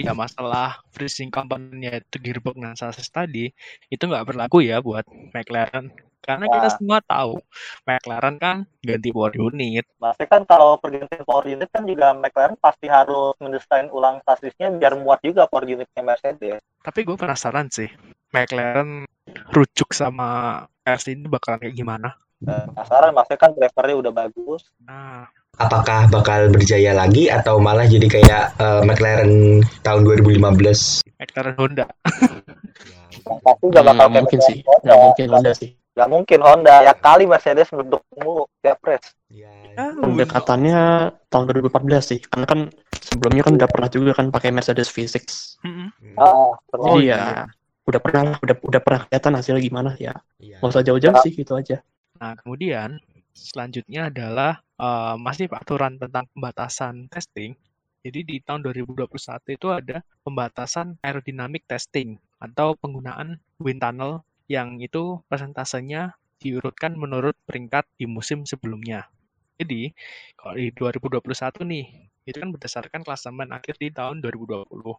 Iya, 0.00 0.12
masalah 0.16 0.80
freezing 0.94 1.28
komponennya 1.36 2.00
itu 2.00 2.16
gearbox 2.24 2.56
dan 2.64 2.74
sasis 2.78 3.08
tadi, 3.12 3.52
itu 3.92 4.02
nggak 4.08 4.26
berlaku 4.28 4.64
ya 4.64 4.76
buat 4.80 5.04
McLaren. 5.34 5.92
Karena 6.24 6.48
kita 6.48 6.68
semua 6.80 6.98
tahu, 7.04 7.36
McLaren 7.84 8.36
kan 8.40 8.56
ganti 8.80 9.08
power 9.12 9.32
unit. 9.36 9.84
Maksudnya 10.00 10.28
kan 10.28 10.42
kalau 10.48 10.80
pergantian 10.80 11.24
power 11.28 11.44
unit 11.44 11.68
kan 11.68 11.84
juga 11.84 12.16
McLaren 12.16 12.56
pasti 12.56 12.88
harus 12.88 13.36
mendesain 13.38 13.92
ulang 13.92 14.24
sasisnya 14.24 14.72
biar 14.72 14.96
muat 14.96 15.20
juga 15.20 15.44
power 15.44 15.68
unitnya 15.68 16.02
Mercedes. 16.02 16.64
Tapi 16.80 17.00
gue 17.04 17.16
penasaran 17.16 17.68
sih, 17.68 17.88
McLaren 18.32 19.04
rujuk 19.52 19.92
sama 19.92 20.60
RC 20.84 21.16
ini 21.16 21.28
bakalan 21.28 21.60
kayak 21.60 21.76
gimana? 21.76 22.16
Dan 22.40 22.72
penasaran 22.72 23.12
maksudnya 23.12 23.40
kan 23.40 23.50
drivernya 23.52 23.96
udah 24.00 24.12
bagus. 24.12 24.62
Nah, 24.84 25.28
Apakah 25.54 26.10
bakal 26.10 26.50
berjaya 26.50 26.90
lagi 26.90 27.30
atau 27.30 27.62
malah 27.62 27.86
jadi 27.86 28.10
kayak 28.10 28.58
eh, 28.58 28.82
McLaren 28.82 29.62
tahun 29.86 30.02
2015? 30.02 31.06
McLaren 31.14 31.54
Honda. 31.54 31.86
Yang 33.22 33.38
pasti 33.46 33.64
gak 33.70 33.84
bakal 33.86 33.94
Nggak 33.94 34.10
kayak 34.10 34.10
mungkin 34.18 34.38
sih. 34.42 34.56
Honda. 34.66 34.82
Nggak 34.82 34.98
mungkin 34.98 35.26
Honda 35.30 35.52
sih. 35.54 35.70
Gak 35.94 36.10
mungkin 36.10 36.42
Honda. 36.42 36.82
Ya 36.82 36.92
kali 36.94 37.24
Mercedes 37.24 37.70
mendukung 37.70 38.18
mulu 38.18 38.44
tiap 38.58 38.82
race. 38.82 39.14
Ah, 39.74 39.90
Pendekatannya 39.90 40.78
tahun 41.30 41.44
2014 41.50 42.02
sih. 42.14 42.20
Karena 42.22 42.46
kan 42.46 42.60
sebelumnya 42.98 43.42
kan 43.46 43.54
udah 43.58 43.68
pernah 43.70 43.88
juga 43.90 44.10
kan 44.14 44.30
pakai 44.30 44.50
Mercedes 44.54 44.90
V6. 44.90 45.22
mm-mm. 45.62 45.88
Ah, 46.18 46.54
Oh, 46.74 46.98
Jadi 46.98 47.10
iya. 47.10 47.18
ya 47.18 47.42
udah 47.84 48.00
pernah 48.00 48.22
udah 48.40 48.56
udah 48.64 48.80
pernah 48.80 49.00
kelihatan 49.06 49.32
hasilnya 49.38 49.62
gimana 49.62 49.90
ya. 49.98 50.14
Iya. 50.38 50.58
Nggak 50.62 50.70
usah 50.74 50.84
jauh-jauh 50.86 51.16
sih 51.22 51.32
gitu 51.34 51.52
aja. 51.54 51.82
Nah, 52.18 52.34
kemudian 52.42 52.98
selanjutnya 53.34 54.10
adalah 54.10 54.62
eh, 54.78 55.14
masih 55.18 55.46
aturan 55.50 55.98
tentang 55.98 56.26
pembatasan 56.34 57.06
testing. 57.10 57.54
Jadi 58.04 58.20
di 58.20 58.36
tahun 58.44 58.60
2021 58.68 59.08
itu 59.56 59.68
ada 59.72 60.04
pembatasan 60.22 61.00
aerodynamic 61.00 61.64
testing 61.64 62.20
atau 62.36 62.76
penggunaan 62.76 63.40
wind 63.56 63.80
tunnel 63.80 64.20
yang 64.50 64.80
itu 64.80 65.22
persentasenya 65.26 66.16
diurutkan 66.40 66.94
menurut 66.98 67.36
peringkat 67.48 67.88
di 67.96 68.04
musim 68.04 68.44
sebelumnya. 68.44 69.08
Jadi, 69.56 69.94
kalau 70.34 70.54
di 70.58 70.68
2021 70.74 71.62
nih, 71.64 71.86
itu 72.26 72.36
kan 72.42 72.50
berdasarkan 72.50 73.00
klasemen 73.06 73.48
akhir 73.54 73.78
di 73.78 73.88
tahun 73.94 74.18
2020. 74.20 74.98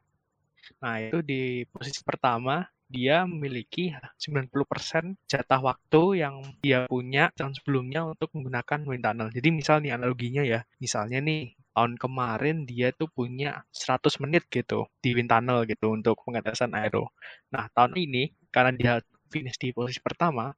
Nah, 0.81 0.95
itu 0.97 1.19
di 1.21 1.67
posisi 1.69 2.01
pertama 2.01 2.65
dia 2.85 3.25
memiliki 3.25 3.89
90% 4.21 5.17
jatah 5.25 5.57
waktu 5.57 6.21
yang 6.21 6.35
dia 6.61 6.85
punya 6.85 7.33
tahun 7.33 7.57
sebelumnya 7.57 8.05
untuk 8.05 8.29
menggunakan 8.37 8.85
wind 8.85 9.03
tunnel. 9.05 9.29
Jadi 9.33 9.49
misal 9.49 9.81
nih 9.81 9.97
analoginya 9.97 10.43
ya, 10.45 10.61
misalnya 10.77 11.17
nih 11.21 11.57
tahun 11.73 11.97
kemarin 11.97 12.63
dia 12.69 12.93
tuh 12.93 13.09
punya 13.09 13.65
100 13.73 14.21
menit 14.21 14.45
gitu 14.53 14.85
di 15.01 15.17
wind 15.17 15.33
tunnel 15.33 15.65
gitu 15.65 15.91
untuk 15.91 16.21
pengetesan 16.23 16.77
aero. 16.77 17.09
Nah 17.51 17.65
tahun 17.73 17.97
ini 17.97 18.31
karena 18.53 18.71
dia 18.77 18.93
finish 19.29 19.57
di 19.59 19.71
posisi 19.75 19.99
pertama, 20.01 20.53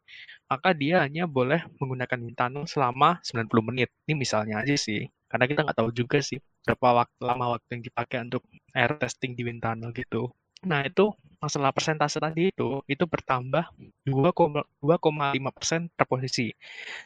maka 0.48 0.70
dia 0.72 1.04
hanya 1.04 1.28
boleh 1.28 1.64
menggunakan 1.80 2.20
tunnel 2.36 2.66
selama 2.68 3.20
90 3.24 3.68
menit. 3.68 3.90
Ini 4.08 4.14
misalnya 4.16 4.64
aja 4.64 4.76
sih, 4.76 5.08
karena 5.28 5.46
kita 5.48 5.64
nggak 5.64 5.78
tahu 5.78 5.90
juga 5.92 6.20
sih 6.24 6.40
berapa 6.68 7.04
waktu 7.04 7.22
lama 7.24 7.56
waktu 7.56 7.80
yang 7.80 7.84
dipakai 7.88 8.18
untuk 8.28 8.44
air 8.76 8.92
testing 9.00 9.36
di 9.36 9.44
tunnel 9.60 9.92
gitu. 9.96 10.32
Nah 10.66 10.82
itu 10.84 11.14
masalah 11.38 11.70
persentase 11.70 12.18
tadi 12.18 12.50
itu 12.50 12.82
itu 12.90 13.06
bertambah 13.06 13.70
2,5% 14.10 15.94
per 15.94 16.06
posisi. 16.10 16.50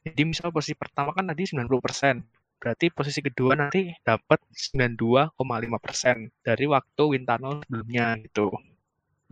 Jadi 0.07 0.21
misal 0.23 0.55
posisi 0.55 0.73
pertama 0.73 1.11
kan 1.11 1.27
tadi 1.27 1.43
90%. 1.49 2.23
Berarti 2.61 2.93
posisi 2.93 3.19
kedua 3.25 3.57
nanti 3.57 3.89
dapat 4.05 4.37
92,5% 4.53 6.45
dari 6.45 6.65
waktu 6.69 7.01
wind 7.09 7.25
tunnel 7.25 7.65
sebelumnya 7.65 8.21
gitu. 8.21 8.53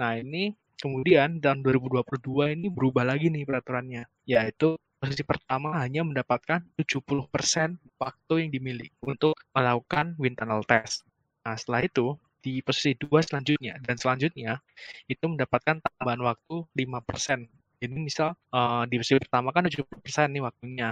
Nah, 0.02 0.18
ini 0.18 0.56
kemudian 0.80 1.44
tahun 1.44 1.62
2022 1.62 2.56
ini 2.56 2.68
berubah 2.72 3.04
lagi 3.04 3.28
nih 3.30 3.44
peraturannya, 3.44 4.04
yaitu 4.26 4.80
posisi 5.00 5.24
pertama 5.24 5.80
hanya 5.80 6.04
mendapatkan 6.04 6.64
70% 6.76 7.80
waktu 8.00 8.34
yang 8.36 8.50
dimiliki 8.52 8.96
untuk 9.04 9.36
melakukan 9.56 10.16
wind 10.20 10.36
tunnel 10.36 10.64
test. 10.68 11.08
Nah, 11.48 11.56
setelah 11.56 11.88
itu 11.88 12.20
di 12.40 12.64
posisi 12.64 12.96
dua 12.96 13.20
selanjutnya 13.20 13.80
dan 13.84 14.00
selanjutnya 14.00 14.64
itu 15.12 15.26
mendapatkan 15.28 15.84
tambahan 15.84 16.22
waktu 16.24 16.56
5%. 16.76 17.48
Jadi 17.80 17.96
misal 17.96 18.36
eh, 18.52 18.84
di 18.92 18.96
posisi 19.00 19.20
pertama 19.20 19.56
kan 19.56 19.68
70% 19.68 20.36
nih 20.36 20.44
waktunya. 20.44 20.90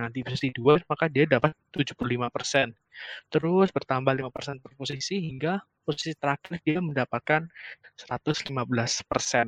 Nah, 0.00 0.08
di 0.08 0.24
posisi 0.24 0.48
dua 0.56 0.80
maka 0.88 1.12
dia 1.12 1.28
dapat 1.28 1.52
75%. 1.72 2.72
Terus 3.28 3.68
bertambah 3.68 4.12
5% 4.16 4.64
per 4.64 4.72
posisi 4.76 5.20
hingga 5.20 5.60
posisi 5.90 6.14
terakhir 6.14 6.62
dia 6.62 6.78
mendapatkan 6.78 7.50
115% 7.98 8.54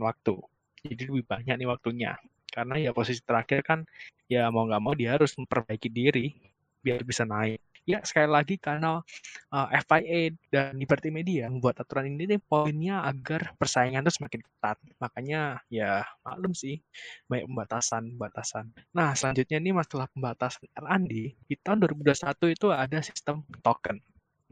waktu. 0.02 0.34
Jadi 0.82 1.02
lebih 1.06 1.24
banyak 1.30 1.54
nih 1.62 1.68
waktunya. 1.70 2.12
Karena 2.50 2.74
ya 2.76 2.90
posisi 2.90 3.22
terakhir 3.22 3.62
kan 3.62 3.86
ya 4.26 4.50
mau 4.50 4.66
nggak 4.66 4.82
mau 4.82 4.92
dia 4.98 5.14
harus 5.14 5.32
memperbaiki 5.38 5.88
diri 5.88 6.34
biar 6.82 7.06
bisa 7.06 7.22
naik. 7.22 7.62
ya 7.82 7.98
sekali 8.06 8.30
lagi 8.30 8.54
karena 8.62 9.02
uh, 9.50 9.68
FIA 9.82 10.30
dan 10.54 10.78
Liberty 10.78 11.10
Media 11.10 11.50
membuat 11.50 11.82
aturan 11.82 12.06
ini 12.14 12.30
nih 12.30 12.38
poinnya 12.38 13.02
agar 13.02 13.58
persaingan 13.58 14.06
itu 14.06 14.22
semakin 14.22 14.38
ketat. 14.38 14.78
Makanya 15.02 15.58
ya 15.66 16.06
maklum 16.22 16.54
sih 16.54 16.78
banyak 17.26 17.50
pembatasan-pembatasan. 17.50 18.70
Nah 18.94 19.18
selanjutnya 19.18 19.58
ini 19.58 19.74
masalah 19.74 20.06
pembatasan 20.14 20.70
R&D 20.78 21.34
di 21.34 21.54
tahun 21.58 21.82
2021 21.82 22.54
itu 22.54 22.66
ada 22.70 22.98
sistem 23.02 23.42
token. 23.66 23.98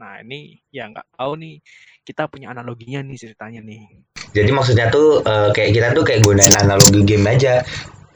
Nah 0.01 0.17
ini 0.25 0.57
ya 0.73 0.89
nggak 0.89 1.13
tahu 1.13 1.37
nih 1.37 1.61
kita 2.01 2.25
punya 2.25 2.49
analoginya 2.49 3.05
nih 3.05 3.17
ceritanya 3.21 3.61
nih. 3.61 3.85
Jadi 4.33 4.49
maksudnya 4.49 4.89
tuh 4.89 5.21
uh, 5.21 5.53
kayak 5.53 5.77
kita 5.77 5.87
tuh 5.93 6.01
kayak 6.01 6.25
gunain 6.25 6.49
analogi 6.57 7.05
game 7.05 7.29
aja. 7.29 7.61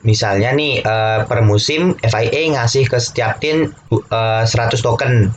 Misalnya 0.02 0.58
nih 0.58 0.82
uh, 0.82 1.30
per 1.30 1.46
musim 1.46 1.94
FIA 2.02 2.58
ngasih 2.58 2.90
ke 2.90 2.98
setiap 2.98 3.38
tim 3.38 3.70
uh, 4.10 4.42
100 4.42 4.82
token. 4.82 5.30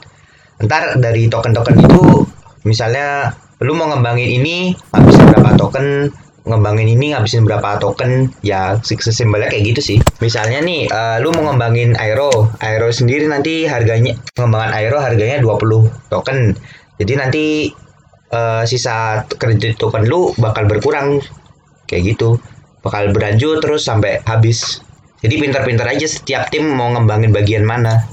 Ntar 0.64 0.97
dari 0.97 1.28
token-token 1.28 1.85
itu 1.85 2.25
misalnya 2.64 3.37
lu 3.61 3.76
mau 3.76 3.93
ngembangin 3.93 4.40
ini 4.40 4.73
habisin 4.97 5.28
berapa 5.28 5.55
token 5.61 6.09
ngembangin 6.49 6.88
ini 6.88 7.12
ngabisin 7.12 7.45
berapa 7.45 7.76
token 7.76 8.33
ya 8.40 8.81
sesimpelnya 8.83 9.52
kayak 9.52 9.76
gitu 9.76 9.81
sih. 9.95 9.99
Misalnya 10.25 10.64
nih 10.64 10.88
uh, 10.88 11.21
lu 11.21 11.31
mau 11.37 11.52
ngembangin 11.52 11.95
aero 12.00 12.49
aero 12.64 12.88
sendiri 12.88 13.28
nanti 13.28 13.69
harganya 13.69 14.17
pengembangan 14.33 14.73
aero 14.75 14.99
harganya 14.99 15.38
20 15.45 16.11
token. 16.11 16.57
Jadi 16.99 17.12
nanti 17.14 17.45
uh, 18.33 18.64
sisa 18.64 19.23
kredit 19.28 19.76
token 19.76 20.09
lu 20.09 20.33
bakal 20.40 20.64
berkurang. 20.64 21.21
Kayak 21.85 22.17
gitu. 22.17 22.40
Bakal 22.81 23.12
berlanjut 23.12 23.61
terus 23.61 23.85
sampai 23.85 24.25
habis. 24.25 24.81
Jadi 25.21 25.35
pintar-pintar 25.37 25.88
aja 25.88 26.07
setiap 26.09 26.49
tim 26.49 26.64
mau 26.69 26.88
ngembangin 26.95 27.31
bagian 27.31 27.64
mana. 27.69 28.09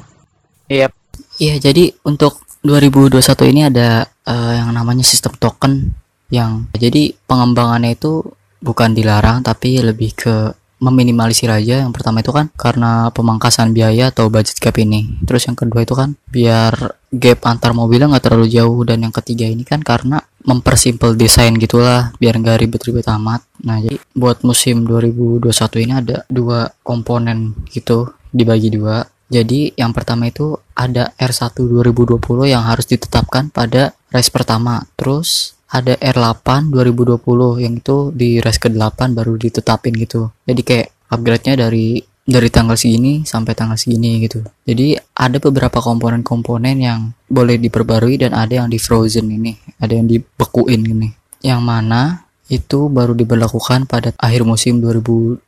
Iya. 0.68 0.90
Yep. 0.90 0.92
iya 1.36 1.56
jadi 1.60 1.92
untuk 2.08 2.44
2021 2.66 3.52
ini 3.54 3.62
ada 3.70 4.10
uh, 4.26 4.54
yang 4.58 4.74
namanya 4.74 5.06
sistem 5.06 5.38
token 5.38 5.94
yang 6.36 6.68
jadi 6.76 7.16
pengembangannya 7.26 7.96
itu 7.96 8.24
bukan 8.60 8.92
dilarang 8.98 9.46
tapi 9.46 9.80
lebih 9.80 10.12
ke 10.18 10.36
meminimalisir 10.80 11.48
aja. 11.48 11.82
Yang 11.82 11.94
pertama 11.96 12.20
itu 12.20 12.32
kan 12.36 12.52
karena 12.54 13.10
pemangkasan 13.10 13.72
biaya 13.72 14.12
atau 14.12 14.28
budget 14.28 14.60
gap 14.60 14.76
ini. 14.78 15.08
Terus 15.24 15.48
yang 15.48 15.58
kedua 15.58 15.82
itu 15.88 15.96
kan 15.96 16.14
biar 16.30 16.74
gap 17.16 17.40
antar 17.48 17.72
mobilnya 17.72 18.12
nggak 18.12 18.26
terlalu 18.26 18.48
jauh. 18.52 18.84
Dan 18.84 19.08
yang 19.08 19.14
ketiga 19.16 19.48
ini 19.48 19.64
kan 19.64 19.82
karena 19.82 20.20
mempersimpel 20.46 21.18
desain 21.18 21.56
gitulah 21.58 22.14
biar 22.22 22.38
nggak 22.38 22.68
ribet-ribet 22.68 23.08
amat. 23.16 23.42
Nah 23.64 23.80
jadi 23.82 23.98
buat 24.14 24.44
musim 24.44 24.84
2021 24.86 25.86
ini 25.86 25.94
ada 25.96 26.18
dua 26.28 26.70
komponen 26.84 27.56
gitu 27.72 28.12
dibagi 28.30 28.70
dua. 28.70 29.08
Jadi 29.26 29.74
yang 29.74 29.90
pertama 29.90 30.30
itu 30.30 30.54
ada 30.78 31.10
R1 31.18 31.58
2020 31.58 32.22
yang 32.46 32.62
harus 32.62 32.86
ditetapkan 32.86 33.50
pada 33.50 33.98
race 34.14 34.30
pertama. 34.30 34.86
Terus 34.94 35.55
ada 35.76 35.94
R8 36.00 36.72
2020 36.72 37.64
yang 37.64 37.74
itu 37.76 37.98
di 38.16 38.40
race 38.40 38.64
ke-8 38.64 39.12
baru 39.12 39.36
ditetapin 39.36 39.94
gitu. 40.00 40.32
Jadi 40.48 40.62
kayak 40.64 40.88
upgrade-nya 41.12 41.68
dari 41.68 42.00
dari 42.26 42.50
tanggal 42.50 42.74
segini 42.74 43.22
sampai 43.22 43.54
tanggal 43.54 43.78
segini 43.78 44.26
gitu. 44.26 44.42
Jadi 44.66 44.98
ada 44.98 45.38
beberapa 45.38 45.78
komponen-komponen 45.78 46.76
yang 46.82 47.14
boleh 47.30 47.62
diperbarui 47.62 48.18
dan 48.18 48.34
ada 48.34 48.66
yang 48.66 48.68
di 48.72 48.82
frozen 48.82 49.30
ini, 49.30 49.54
ada 49.78 49.94
yang 49.94 50.10
dibekuin 50.10 50.82
ini. 50.82 51.10
Yang 51.46 51.62
mana 51.62 52.26
itu 52.50 52.90
baru 52.90 53.18
diberlakukan 53.18 53.90
pada 53.90 54.14
akhir 54.18 54.42
musim 54.46 54.82
2021. 54.82 55.46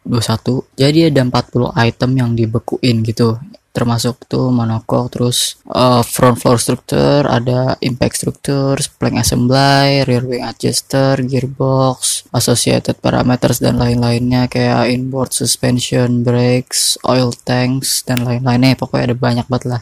Jadi 0.77 0.99
ada 1.09 1.21
40 1.25 1.73
item 1.73 2.11
yang 2.13 2.29
dibekuin 2.37 3.01
gitu 3.05 3.41
termasuk 3.75 4.25
tuh 4.25 4.49
monokok 4.49 5.13
terus 5.13 5.61
uh, 5.69 6.01
front 6.01 6.41
floor 6.41 6.57
structure 6.57 7.23
ada 7.29 7.77
impact 7.85 8.19
structure 8.19 8.79
plank 8.97 9.21
assembly 9.21 10.01
rear 10.07 10.25
wing 10.25 10.41
adjuster 10.41 11.21
gearbox 11.21 12.25
associated 12.33 12.97
parameters 12.97 13.61
dan 13.61 13.77
lain-lainnya 13.77 14.49
kayak 14.49 14.89
inboard 14.89 15.29
suspension 15.29 16.25
brakes 16.25 16.97
oil 17.05 17.29
tanks 17.45 18.03
dan 18.07 18.25
lain-lainnya. 18.25 18.75
Pokoknya 18.79 19.13
ada 19.13 19.17
banyak 19.17 19.45
banget 19.47 19.65
lah. 19.77 19.81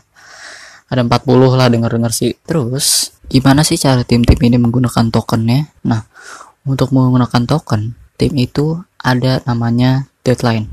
Ada 0.89 1.01
40 1.01 1.57
lah 1.57 1.67
denger-denger 1.71 2.11
sih. 2.13 2.31
Terus 2.45 3.15
gimana 3.25 3.65
sih 3.65 3.79
cara 3.79 4.05
tim-tim 4.05 4.37
ini 4.37 4.57
menggunakan 4.61 5.09
tokennya? 5.09 5.71
Nah 5.87 6.05
untuk 6.65 6.93
menggunakan 6.93 7.45
token 7.45 7.93
tim 8.17 8.33
itu 8.37 8.81
ada 9.01 9.41
namanya 9.45 10.09
deadline. 10.25 10.69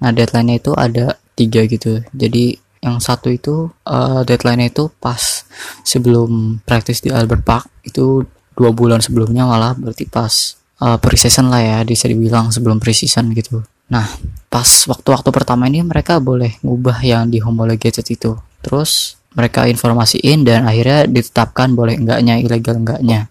Nah 0.00 0.10
deadline-nya 0.12 0.56
itu 0.60 0.72
ada 0.72 1.19
tiga 1.40 1.64
gitu. 1.64 2.04
Jadi 2.12 2.60
yang 2.80 3.00
satu 3.00 3.32
itu 3.32 3.72
uh, 3.88 4.20
deadline 4.28 4.68
itu 4.68 4.92
pas 5.00 5.44
sebelum 5.84 6.60
praktis 6.68 7.00
di 7.00 7.08
Albert 7.08 7.44
Park. 7.44 7.64
Itu 7.84 8.28
dua 8.52 8.70
bulan 8.76 9.00
sebelumnya 9.00 9.48
malah 9.48 9.72
berarti 9.72 10.04
pas 10.04 10.60
uh, 10.84 11.00
pre-season 11.00 11.48
lah 11.48 11.64
ya 11.64 11.78
bisa 11.88 12.04
dibilang 12.04 12.52
sebelum 12.52 12.76
pre-season 12.76 13.32
gitu. 13.32 13.64
Nah 13.88 14.04
pas 14.52 14.68
waktu-waktu 14.84 15.28
pertama 15.32 15.64
ini 15.66 15.80
mereka 15.80 16.20
boleh 16.20 16.60
ngubah 16.60 17.00
yang 17.00 17.32
di 17.32 17.40
homologated 17.40 18.04
itu. 18.04 18.36
Terus 18.60 19.16
mereka 19.34 19.66
informasiin 19.70 20.42
dan 20.42 20.66
akhirnya 20.66 21.06
ditetapkan 21.06 21.72
boleh 21.72 21.96
enggaknya 21.96 22.42
ilegal 22.42 22.82
enggaknya 22.82 23.30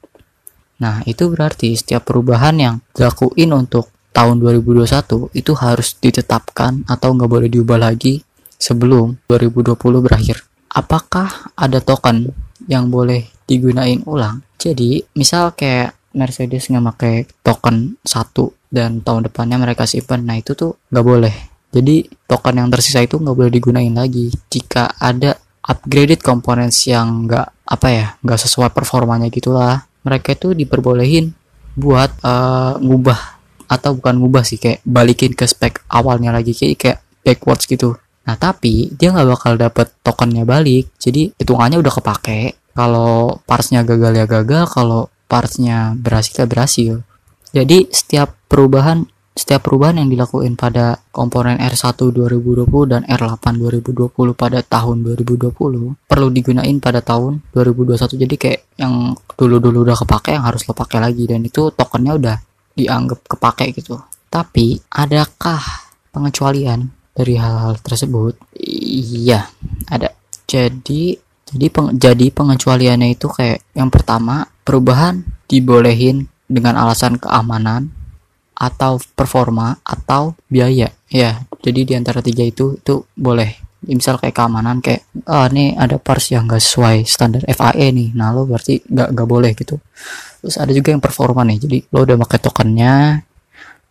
nah 0.80 1.04
itu 1.04 1.28
berarti 1.28 1.76
setiap 1.76 2.08
perubahan 2.08 2.56
yang 2.56 2.76
dilakuin 2.96 3.52
untuk 3.52 3.92
tahun 4.20 4.44
2021 4.44 5.32
itu 5.32 5.52
harus 5.56 5.96
ditetapkan 5.96 6.84
atau 6.92 7.16
nggak 7.16 7.32
boleh 7.32 7.48
diubah 7.48 7.80
lagi 7.80 8.20
sebelum 8.60 9.16
2020 9.32 9.80
berakhir. 10.04 10.44
Apakah 10.68 11.56
ada 11.56 11.80
token 11.80 12.28
yang 12.68 12.92
boleh 12.92 13.32
digunain 13.48 14.04
ulang? 14.04 14.44
Jadi, 14.60 15.00
misal 15.16 15.56
kayak 15.56 15.96
Mercedes 16.20 16.68
nggak 16.68 16.86
pakai 16.92 17.16
token 17.40 17.96
satu 18.04 18.52
dan 18.68 19.00
tahun 19.00 19.32
depannya 19.32 19.56
mereka 19.56 19.88
simpan, 19.88 20.28
nah 20.28 20.36
itu 20.36 20.52
tuh 20.52 20.76
nggak 20.92 21.06
boleh. 21.08 21.36
Jadi 21.72 22.04
token 22.28 22.60
yang 22.60 22.68
tersisa 22.68 23.00
itu 23.00 23.24
nggak 23.24 23.38
boleh 23.40 23.52
digunain 23.56 23.96
lagi. 23.96 24.28
Jika 24.52 25.00
ada 25.00 25.32
upgraded 25.64 26.20
components 26.20 26.92
yang 26.92 27.24
nggak 27.24 27.48
apa 27.72 27.88
ya 27.88 28.08
nggak 28.20 28.40
sesuai 28.42 28.76
performanya 28.76 29.32
gitulah, 29.32 29.88
mereka 30.04 30.36
itu 30.36 30.52
diperbolehin 30.52 31.32
buat 31.80 32.12
uh, 32.26 32.76
ngubah 32.84 33.39
atau 33.70 33.94
bukan 33.94 34.18
ngubah 34.18 34.42
sih 34.42 34.58
kayak 34.58 34.82
balikin 34.82 35.38
ke 35.38 35.46
spek 35.46 35.86
awalnya 35.94 36.34
lagi 36.34 36.58
kayak 36.58 36.76
kayak 36.82 37.00
backwards 37.22 37.70
gitu. 37.70 37.96
Nah 38.26 38.36
tapi 38.36 38.90
dia 38.98 39.14
nggak 39.14 39.30
bakal 39.30 39.54
dapet 39.56 39.88
tokennya 40.02 40.44
balik. 40.44 40.90
Jadi 40.98 41.30
hitungannya 41.38 41.78
udah 41.78 41.94
kepake. 41.94 42.58
Kalau 42.74 43.38
partsnya 43.46 43.86
gagal 43.86 44.14
ya 44.18 44.26
gagal 44.26 44.66
kalau 44.74 45.14
partsnya 45.30 45.94
berhasil 45.94 46.34
ya 46.34 46.46
berhasil. 46.50 46.94
Jadi 47.54 47.90
setiap 47.94 48.34
perubahan 48.50 49.06
setiap 49.38 49.72
perubahan 49.72 50.04
yang 50.04 50.12
dilakukan 50.12 50.60
pada 50.60 51.00
komponen 51.16 51.64
R1 51.64 51.96
2020 51.96 52.68
dan 52.92 53.02
R8 53.08 53.56
2020 53.56 54.12
pada 54.36 54.60
tahun 54.60 55.00
2020 55.16 55.56
perlu 55.96 56.28
digunain 56.28 56.78
pada 56.84 57.00
tahun 57.00 57.40
2021 57.56 58.20
jadi 58.20 58.36
kayak 58.36 58.60
yang 58.84 59.16
dulu-dulu 59.40 59.88
udah 59.88 59.96
kepake 59.96 60.36
yang 60.36 60.44
harus 60.44 60.68
lo 60.68 60.76
pakai 60.76 61.00
lagi. 61.00 61.24
Dan 61.24 61.48
itu 61.48 61.72
tokennya 61.72 62.14
udah 62.20 62.36
dianggap 62.76 63.26
kepake 63.26 63.74
gitu. 63.78 63.98
Tapi 64.30 64.78
adakah 64.94 65.62
pengecualian 66.14 66.90
dari 67.14 67.38
hal-hal 67.38 67.78
tersebut? 67.82 68.38
Iya, 68.60 69.50
ada. 69.90 70.14
Jadi 70.50 71.18
jadi 71.50 71.68
peng, 71.74 71.98
jadi 71.98 72.30
pengecualiannya 72.30 73.18
itu 73.18 73.26
kayak 73.26 73.74
yang 73.74 73.90
pertama 73.90 74.46
perubahan 74.62 75.26
dibolehin 75.50 76.30
dengan 76.46 76.78
alasan 76.78 77.18
keamanan 77.18 77.90
atau 78.54 79.02
performa 79.16 79.80
atau 79.82 80.36
biaya 80.52 80.92
ya 81.08 81.42
jadi 81.64 81.82
di 81.88 81.94
antara 81.96 82.20
tiga 82.20 82.44
itu 82.44 82.76
itu 82.76 83.08
boleh 83.16 83.56
misal 83.88 84.20
kayak 84.20 84.36
keamanan 84.36 84.84
kayak 84.84 85.08
ah 85.26 85.48
ini 85.48 85.80
ada 85.80 85.96
parts 85.96 86.36
yang 86.36 86.44
gak 86.52 86.60
sesuai 86.60 87.08
standar 87.08 87.42
FAE 87.48 87.96
nih 87.96 88.12
nah 88.12 88.36
lo 88.36 88.44
berarti 88.44 88.84
nggak 88.84 89.16
nggak 89.16 89.30
boleh 89.30 89.52
gitu 89.56 89.80
terus 90.40 90.56
ada 90.56 90.72
juga 90.72 90.96
yang 90.96 91.04
performa 91.04 91.44
nih 91.44 91.58
jadi 91.60 91.78
lo 91.92 92.08
udah 92.08 92.18
pakai 92.24 92.40
tokennya 92.40 92.96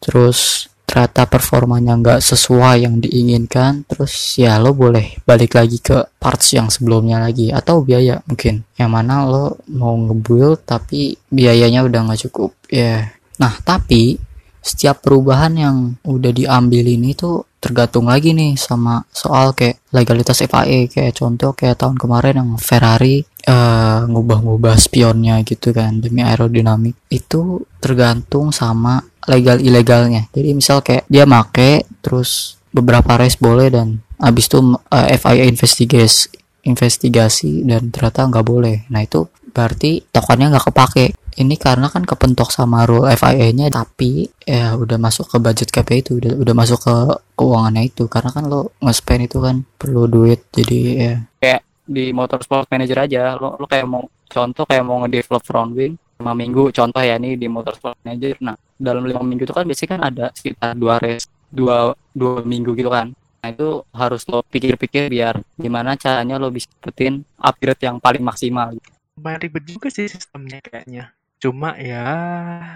terus 0.00 0.68
ternyata 0.88 1.28
performanya 1.28 2.00
nggak 2.00 2.20
sesuai 2.24 2.88
yang 2.88 2.96
diinginkan 2.96 3.84
terus 3.84 4.40
ya 4.40 4.56
lo 4.56 4.72
boleh 4.72 5.20
balik 5.28 5.60
lagi 5.60 5.84
ke 5.84 6.16
parts 6.16 6.56
yang 6.56 6.72
sebelumnya 6.72 7.20
lagi 7.20 7.52
atau 7.52 7.84
biaya 7.84 8.24
mungkin 8.24 8.64
yang 8.80 8.88
mana 8.88 9.28
lo 9.28 9.60
mau 9.68 9.92
ngebuild 9.92 10.64
tapi 10.64 11.12
biayanya 11.28 11.84
udah 11.84 12.08
nggak 12.08 12.20
cukup 12.24 12.56
ya 12.72 12.80
yeah. 12.80 13.00
nah 13.36 13.52
tapi 13.60 14.16
setiap 14.62 15.00
perubahan 15.00 15.54
yang 15.54 15.76
udah 16.04 16.32
diambil 16.34 16.84
ini 16.84 17.14
tuh 17.14 17.48
tergantung 17.58 18.06
lagi 18.06 18.30
nih 18.34 18.54
sama 18.54 19.02
soal 19.10 19.50
kayak 19.50 19.82
legalitas 19.90 20.46
FIA 20.46 20.86
kayak 20.86 21.14
contoh 21.18 21.50
kayak 21.58 21.78
tahun 21.82 21.98
kemarin 21.98 22.38
yang 22.38 22.50
Ferrari 22.54 23.26
uh, 23.50 24.06
ngubah-ngubah 24.06 24.78
spionnya 24.78 25.42
gitu 25.42 25.74
kan 25.74 25.98
demi 25.98 26.22
aerodinamik. 26.22 26.94
Itu 27.10 27.66
tergantung 27.82 28.54
sama 28.54 29.02
legal 29.26 29.58
ilegalnya. 29.58 30.30
Jadi 30.30 30.48
misal 30.54 30.80
kayak 30.86 31.04
dia 31.10 31.26
make 31.26 31.84
terus 31.98 32.60
beberapa 32.70 33.18
race 33.18 33.40
boleh 33.40 33.74
dan 33.74 33.98
abis 34.22 34.46
itu 34.46 34.58
uh, 34.74 35.06
FIA 35.18 35.50
investigasi 35.50 36.30
investigasi 36.66 37.64
dan 37.64 37.90
ternyata 37.90 38.28
nggak 38.28 38.46
boleh. 38.46 38.76
Nah 38.92 39.02
itu 39.02 39.26
berarti 39.50 40.04
tokennya 40.14 40.54
nggak 40.54 40.66
kepake 40.70 41.06
ini 41.38 41.54
karena 41.54 41.86
kan 41.86 42.02
kepentok 42.02 42.50
sama 42.50 42.82
rule 42.82 43.06
FIA-nya 43.14 43.70
tapi 43.70 44.26
ya 44.42 44.74
udah 44.74 44.98
masuk 44.98 45.30
ke 45.30 45.36
budget 45.38 45.70
cap 45.70 45.86
itu 45.94 46.18
udah 46.18 46.34
udah 46.34 46.54
masuk 46.54 46.82
ke 46.82 46.94
keuangannya 47.38 47.86
itu. 47.86 48.10
Karena 48.10 48.34
kan 48.34 48.50
lo 48.50 48.74
nge-spend 48.82 49.30
itu 49.30 49.38
kan 49.38 49.62
perlu 49.78 50.10
duit 50.10 50.50
jadi 50.50 50.78
ya. 50.98 51.14
Kayak 51.38 51.62
di 51.86 52.10
motorsport 52.10 52.66
manager 52.68 52.98
aja 53.06 53.38
lo 53.38 53.54
lo 53.54 53.64
kayak 53.70 53.86
mau 53.86 54.02
contoh 54.26 54.64
kayak 54.66 54.84
mau 54.84 54.98
ngedevelop 55.06 55.42
front 55.46 55.70
wing 55.78 55.94
lima 56.18 56.32
minggu. 56.34 56.74
Contoh 56.74 57.02
ya 57.06 57.14
nih 57.22 57.38
di 57.38 57.46
motorsport 57.46 57.94
manager. 58.02 58.34
Nah 58.42 58.58
dalam 58.74 59.06
lima 59.06 59.22
minggu 59.22 59.46
itu 59.46 59.54
kan 59.54 59.62
biasanya 59.62 59.90
kan 59.94 60.02
ada 60.02 60.26
sekitar 60.34 60.74
dua 60.74 60.98
race 60.98 61.30
dua 61.54 61.94
dua 62.10 62.42
minggu 62.42 62.74
gitu 62.74 62.90
kan. 62.90 63.14
Nah 63.14 63.48
itu 63.54 63.86
harus 63.94 64.26
lo 64.26 64.42
pikir-pikir 64.42 65.06
biar 65.06 65.38
gimana 65.54 65.94
caranya 65.94 66.42
lo 66.42 66.50
bisa 66.50 66.66
dapetin 66.82 67.22
upgrade 67.38 67.86
yang 67.86 68.02
paling 68.02 68.26
maksimal. 68.26 68.74
Lumayan 69.14 69.38
ribet 69.38 69.64
juga 69.66 69.86
sih 69.90 70.10
sistemnya 70.10 70.58
kayaknya 70.62 71.14
cuma 71.38 71.78
ya 71.78 72.06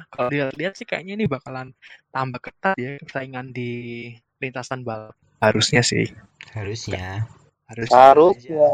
kalau 0.08 0.30
dilihat 0.30 0.74
sih 0.78 0.86
kayaknya 0.86 1.18
ini 1.18 1.26
bakalan 1.26 1.74
tambah 2.14 2.38
ketat 2.38 2.78
ya 2.78 2.98
persaingan 3.02 3.50
di 3.50 3.70
lintasan 4.38 4.86
balap 4.86 5.14
harusnya 5.42 5.82
sih 5.82 6.06
Harusnya. 6.52 7.24
harusnya 7.70 7.96
Harusnya. 7.96 8.66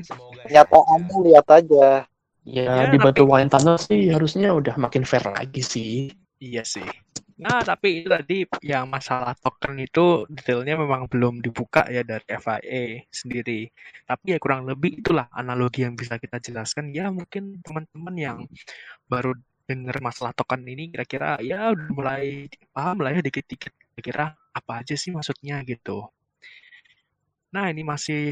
Semoga 0.00 0.46
Kenyataannya 0.46 1.16
lihat 1.26 1.46
aja. 1.50 2.06
Ya, 2.46 2.62
Ya, 2.64 2.88
di 2.88 2.96
Batu 2.96 3.26
tapi- 3.26 3.28
Wine 3.28 3.50
Tunnel 3.52 3.76
sih 3.76 4.08
harusnya 4.08 4.54
udah 4.54 4.74
makin 4.80 5.02
fair 5.04 5.26
lagi 5.28 5.60
sih. 5.60 6.14
Iya 6.40 6.64
sih. 6.64 6.86
Nah, 7.40 7.64
tapi 7.64 8.04
itu 8.04 8.08
tadi 8.12 8.44
yang 8.60 8.84
masalah 8.92 9.32
token 9.32 9.80
itu 9.80 10.28
detailnya 10.28 10.76
memang 10.76 11.08
belum 11.08 11.40
dibuka 11.40 11.88
ya 11.88 12.04
dari 12.04 12.26
FIA 12.28 12.82
sendiri. 13.08 13.64
Tapi 14.04 14.24
ya 14.36 14.38
kurang 14.44 14.68
lebih 14.68 15.00
itulah 15.00 15.26
analogi 15.32 15.80
yang 15.88 15.96
bisa 15.96 16.20
kita 16.20 16.36
jelaskan. 16.46 16.92
Ya 16.92 17.08
mungkin 17.08 17.56
teman-teman 17.64 18.14
yang 18.26 18.38
baru 19.08 19.32
dengar 19.64 19.96
masalah 20.04 20.32
token 20.36 20.66
ini 20.68 20.92
kira-kira 20.92 21.38
ya 21.40 21.72
udah 21.72 21.88
mulai 21.94 22.50
paham 22.74 22.96
lah 23.00 23.10
ya 23.16 23.20
dikit-dikit 23.24 23.72
kira-kira 23.72 24.34
apa 24.58 24.72
aja 24.84 24.94
sih 24.98 25.10
maksudnya 25.14 25.62
gitu. 25.64 26.10
Nah, 27.54 27.64
ini 27.72 27.82
masih 27.82 28.22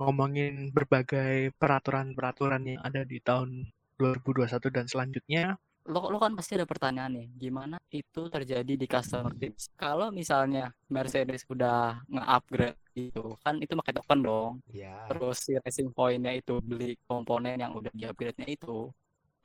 ngomongin 0.00 0.74
berbagai 0.76 1.54
peraturan-peraturan 1.60 2.62
yang 2.66 2.80
ada 2.84 3.02
di 3.06 3.18
tahun 3.22 3.64
2021 3.96 4.68
dan 4.74 4.84
selanjutnya. 4.90 5.44
Lo 5.86 6.10
lo 6.10 6.18
kan 6.18 6.34
pasti 6.34 6.58
ada 6.58 6.66
pertanyaan 6.66 7.12
nih 7.14 7.28
gimana 7.38 7.76
itu 7.94 8.20
terjadi 8.26 8.74
di 8.74 8.86
customer 8.90 9.32
teams 9.38 9.70
kalau 9.78 10.10
misalnya 10.10 10.74
Mercedes 10.90 11.46
udah 11.46 12.02
nge-upgrade 12.10 12.78
gitu 12.96 13.36
kan 13.44 13.54
itu 13.60 13.72
pakai 13.76 13.94
token 13.94 14.20
dong. 14.24 14.52
Ya. 14.72 15.06
terus 15.06 15.36
si 15.44 15.52
racing 15.54 15.92
point-nya 15.94 16.32
itu 16.34 16.58
beli 16.64 16.98
komponen 17.06 17.60
yang 17.60 17.72
udah 17.78 17.92
di-upgrade-nya 17.94 18.48
itu 18.50 18.90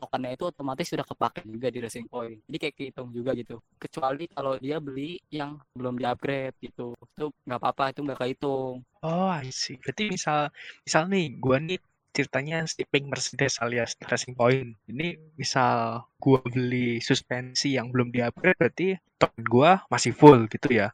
tokennya 0.01 0.34
itu 0.34 0.49
otomatis 0.49 0.89
sudah 0.89 1.06
kepake 1.06 1.45
juga 1.45 1.69
di 1.69 1.77
racing 1.77 2.10
point. 2.10 2.41
Jadi 2.49 2.58
kayak 2.58 2.73
kehitung 2.73 3.13
juga 3.13 3.38
gitu. 3.38 3.62
Kecuali 3.77 4.25
kalau 4.34 4.58
dia 4.58 4.82
beli 4.82 5.21
yang 5.30 5.62
belum 5.77 6.01
di-upgrade 6.01 6.58
gitu 6.58 6.97
itu 6.97 7.25
nggak 7.45 7.60
apa-apa 7.62 7.93
itu 7.93 8.01
nggak 8.01 8.19
kehitung. 8.25 8.82
Oh, 9.06 9.30
I 9.30 9.54
see. 9.54 9.77
Berarti 9.77 10.10
misal 10.10 10.49
misal 10.82 11.06
nih 11.06 11.38
gua 11.38 11.62
nih 11.62 11.77
ceritanya 12.12 12.67
skipping 12.67 13.08
Mercedes 13.08 13.58
alias 13.58 13.95
Racing 14.00 14.36
Point. 14.36 14.76
Ini 14.88 15.15
misal 15.36 16.04
gua 16.19 16.39
beli 16.43 17.00
suspensi 17.00 17.76
yang 17.76 17.89
belum 17.89 18.12
di-upgrade 18.12 18.60
berarti 18.60 18.88
token 19.15 19.43
gua 19.47 19.84
masih 19.88 20.12
full 20.12 20.45
gitu 20.47 20.71
ya. 20.71 20.91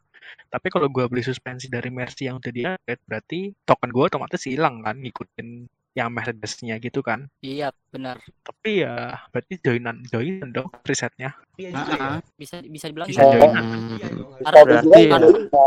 Tapi 0.48 0.68
kalau 0.70 0.86
gua 0.88 1.10
beli 1.10 1.20
suspensi 1.20 1.66
dari 1.66 1.90
Mercy 1.90 2.26
yang 2.26 2.38
udah 2.38 2.52
di-upgrade 2.52 3.02
berarti 3.04 3.40
token 3.62 3.90
gua 3.90 4.08
otomatis 4.08 4.46
hilang 4.46 4.80
kan 4.80 4.96
ngikutin 4.98 5.66
yang 5.96 6.14
Mercedes-nya 6.14 6.78
gitu 6.78 7.02
kan. 7.02 7.26
iya 7.42 7.74
benar 7.90 8.22
Tapi 8.46 8.86
ya 8.86 9.18
berarti 9.34 9.58
joinan 9.58 10.06
joinan 10.06 10.54
dong 10.54 10.70
risetnya. 10.86 11.34
Iya 11.58 11.74
juga 11.74 11.92
ya. 11.98 12.10
bisa 12.38 12.62
bisa 12.62 12.86
dibilang 12.86 13.08
Bisa 13.10 13.22
iya. 13.26 13.32
joinan. 13.34 13.64
Iya 13.98 14.06
dong. 14.14 14.30
Karena 14.38 14.62
Berarti 14.62 15.02
kan- 15.10 15.22
ya, 15.26 15.66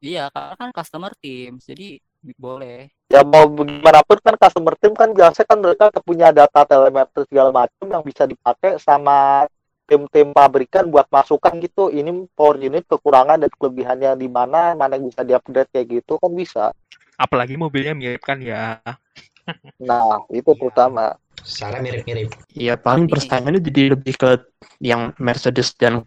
iya 0.00 0.24
karena 0.32 0.54
kan 0.56 0.70
customer 0.72 1.12
teams 1.20 1.62
jadi 1.68 2.00
boleh 2.34 2.90
ya 3.06 3.22
mau 3.22 3.46
bagaimanapun 3.46 4.18
kan 4.18 4.34
customer 4.34 4.74
team 4.82 4.92
kan 4.98 5.14
biasanya 5.14 5.46
kan 5.46 5.58
mereka 5.62 5.84
punya 6.02 6.34
data 6.34 6.66
telemetri 6.66 7.22
segala 7.30 7.54
macam 7.54 7.86
yang 7.86 8.02
bisa 8.02 8.26
dipakai 8.26 8.82
sama 8.82 9.46
tim-tim 9.86 10.34
pabrikan 10.34 10.90
buat 10.90 11.06
masukan 11.14 11.62
gitu 11.62 11.94
ini 11.94 12.26
power 12.34 12.58
unit 12.58 12.82
kekurangan 12.90 13.38
dan 13.38 13.50
kelebihannya 13.54 14.18
di 14.18 14.26
mana 14.26 14.74
mana 14.74 14.98
yang 14.98 15.06
bisa 15.06 15.22
diupgrade 15.22 15.70
kayak 15.70 16.02
gitu 16.02 16.18
kan 16.18 16.34
bisa 16.34 16.74
Apalagi 17.16 17.56
mobilnya 17.56 17.96
mirip 17.96 18.20
kan 18.20 18.38
ya. 18.44 18.76
nah 19.80 20.20
itu 20.28 20.52
terutama 20.58 21.16
Secara 21.46 21.78
mirip-mirip. 21.78 22.34
Ya 22.58 22.74
paling 22.74 23.06
persaingannya 23.06 23.62
jadi 23.62 23.94
lebih 23.94 24.18
ke 24.18 24.42
yang 24.82 25.14
Mercedes 25.22 25.78
dan 25.78 26.02